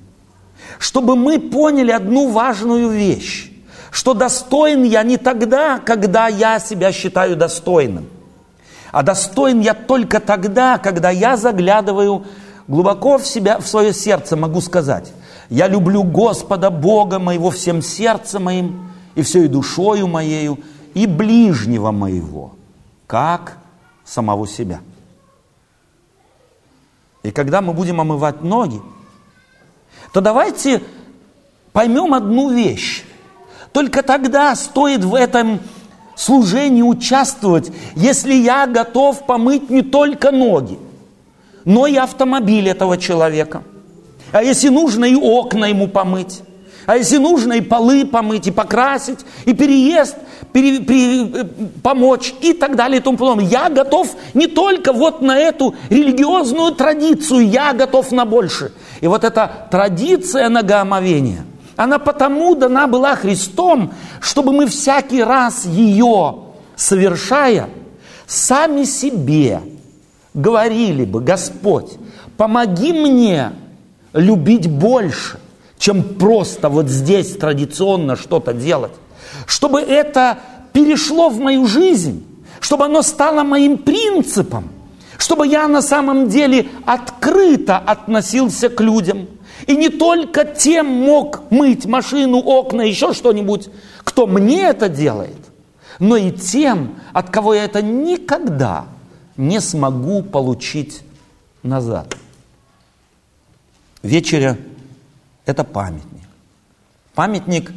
чтобы 0.80 1.16
мы 1.16 1.40
поняли 1.40 1.92
одну 1.92 2.30
важную 2.32 2.90
вещь, 2.90 3.52
что 3.92 4.14
достоин 4.14 4.84
я 4.84 5.04
не 5.04 5.18
тогда, 5.18 5.80
когда 5.80 6.28
я 6.28 6.60
себя 6.60 6.92
считаю 6.92 7.36
достойным, 7.36 8.08
а 8.92 9.04
достоин 9.04 9.60
я 9.60 9.74
только 9.74 10.20
тогда, 10.20 10.78
когда 10.78 11.10
я 11.10 11.38
заглядываю 11.38 12.26
глубоко 12.68 13.18
в 13.18 13.26
себя, 13.26 13.60
в 13.60 13.68
свое 13.68 13.94
сердце, 13.94 14.36
могу 14.36 14.62
сказать, 14.62 15.12
я 15.50 15.68
люблю 15.68 16.04
Господа 16.04 16.70
Бога 16.70 17.20
моего 17.20 17.52
всем 17.52 17.82
сердцем 17.82 18.44
моим 18.44 18.90
и 19.16 19.22
всей 19.22 19.48
душою 19.48 20.08
моею, 20.08 20.60
и 20.94 21.08
ближнего 21.08 21.92
моего, 21.92 22.56
как 23.08 23.58
самого 24.04 24.48
себя. 24.48 24.82
И 27.24 27.32
когда 27.32 27.62
мы 27.62 27.74
будем 27.74 28.02
омывать 28.02 28.42
ноги, 28.42 28.82
то 30.14 30.22
давайте 30.22 30.82
поймем 31.72 32.14
одну 32.14 32.50
вещь. 32.52 33.04
Только 33.72 34.04
тогда 34.04 34.56
стоит 34.56 35.04
в 35.04 35.16
этом 35.16 35.60
служении 36.16 36.82
участвовать, 36.82 37.72
если 37.96 38.34
я 38.34 38.68
готов 38.68 39.26
помыть 39.26 39.70
не 39.70 39.82
только 39.82 40.32
ноги, 40.32 40.78
но 41.64 41.88
и 41.88 41.96
автомобиль 41.96 42.68
этого 42.68 42.98
человека. 42.98 43.64
А 44.32 44.44
если 44.44 44.70
нужно, 44.70 45.06
и 45.06 45.16
окна 45.16 45.66
ему 45.66 45.88
помыть. 45.88 46.42
А 46.86 46.98
если 46.98 47.18
нужно, 47.18 47.54
и 47.54 47.62
полы 47.62 48.06
помыть, 48.06 48.48
и 48.48 48.52
покрасить, 48.52 49.20
и 49.46 49.54
переезд 49.54 50.16
пере, 50.52 50.80
пере, 50.80 51.46
помочь, 51.84 52.34
и 52.42 52.54
так 52.54 52.76
далее, 52.76 53.00
и 53.00 53.04
тому 53.04 53.18
подобное. 53.18 53.46
Я 53.46 53.70
готов 53.70 54.16
не 54.34 54.48
только 54.48 54.94
вот 54.94 55.22
на 55.22 55.38
эту 55.38 55.76
религиозную 55.90 56.74
традицию, 56.74 57.48
я 57.48 57.74
готов 57.74 58.12
на 58.12 58.26
больше. 58.26 58.74
И 59.02 59.08
вот 59.08 59.24
эта 59.24 59.68
традиция 59.70 60.50
ногоомовения, 60.50 61.46
она 61.76 62.00
потому 62.00 62.56
дана 62.56 62.88
была 62.88 63.16
Христом, 63.16 63.94
чтобы 64.20 64.52
мы 64.54 64.68
всякий 64.68 65.24
раз 65.24 65.66
ее 65.66 66.36
совершая, 66.76 67.70
сами 68.28 68.84
себе 68.84 69.62
говорили 70.34 71.06
бы, 71.06 71.22
Господь, 71.22 71.98
помоги 72.38 72.94
мне 72.94 73.52
любить 74.14 74.70
больше, 74.70 75.40
чем 75.82 76.04
просто 76.04 76.70
вот 76.70 76.90
здесь 76.90 77.36
традиционно 77.36 78.16
что-то 78.16 78.54
делать. 78.54 78.92
Чтобы 79.48 79.82
это 79.82 80.38
перешло 80.74 81.30
в 81.30 81.40
мою 81.40 81.66
жизнь, 81.66 82.24
чтобы 82.60 82.86
оно 82.86 83.02
стало 83.02 83.42
моим 83.42 83.80
принципом, 83.80 84.70
чтобы 85.18 85.48
я 85.48 85.68
на 85.68 85.82
самом 85.82 86.30
деле 86.30 86.68
открыто 86.86 87.80
относился 87.80 88.70
к 88.70 88.80
людям. 88.80 89.28
И 89.66 89.76
не 89.76 89.90
только 89.90 90.46
тем 90.46 90.86
мог 90.86 91.50
мыть 91.50 91.88
машину, 91.88 92.38
окна, 92.38 92.84
еще 92.84 93.14
что-нибудь, 93.14 93.70
кто 94.04 94.28
мне 94.28 94.62
это 94.62 94.88
делает, 94.88 95.38
но 95.98 96.16
и 96.16 96.32
тем, 96.32 97.00
от 97.12 97.32
кого 97.32 97.56
я 97.56 97.66
это 97.66 97.82
никогда 97.82 98.86
не 99.36 99.60
смогу 99.60 100.22
получить 100.22 101.02
назад. 101.64 102.16
Вечеря– 104.04 104.58
это 105.46 105.64
памятник. 105.64 106.28
Памятник 107.14 107.72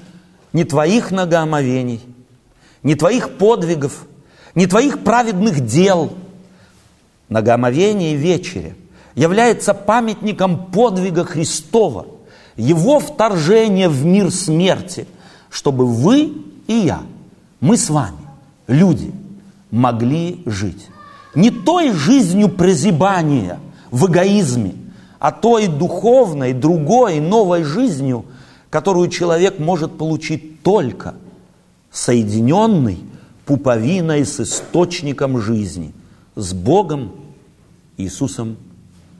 не 0.52 0.64
твоих 0.64 1.10
многоомовений, 1.10 2.00
не 2.82 2.94
твоих 2.94 3.36
подвигов, 3.36 4.06
не 4.54 4.66
твоих 4.66 5.02
праведных 5.02 5.64
дел. 5.66 6.12
Многоомовение 7.28 8.14
и 8.14 8.16
вечеря 8.16 8.74
является 9.14 9.74
памятником 9.74 10.66
подвига 10.66 11.24
Христова, 11.24 12.06
Его 12.56 13.00
вторжения 13.00 13.88
в 13.88 14.04
мир 14.04 14.30
смерти, 14.30 15.08
чтобы 15.50 15.86
вы 15.86 16.32
и 16.66 16.74
я, 16.74 17.02
мы 17.60 17.76
с 17.76 17.90
вами, 17.90 18.18
люди, 18.68 19.12
могли 19.70 20.42
жить. 20.46 20.86
Не 21.34 21.50
той 21.50 21.92
жизнью 21.92 22.48
прозябания 22.48 23.58
в 23.90 24.06
эгоизме– 24.06 24.74
а 25.24 25.32
той 25.32 25.68
духовной, 25.68 26.52
другой, 26.52 27.18
новой 27.18 27.64
жизнью, 27.64 28.26
которую 28.68 29.08
человек 29.08 29.58
может 29.58 29.96
получить 29.96 30.62
только 30.62 31.14
соединенный 31.90 32.98
пуповиной 33.46 34.26
с 34.26 34.38
источником 34.40 35.40
жизни, 35.40 35.94
с 36.36 36.52
Богом 36.52 37.12
Иисусом 37.96 38.58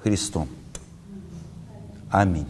Христом. 0.02 0.46
Аминь. 2.11 2.48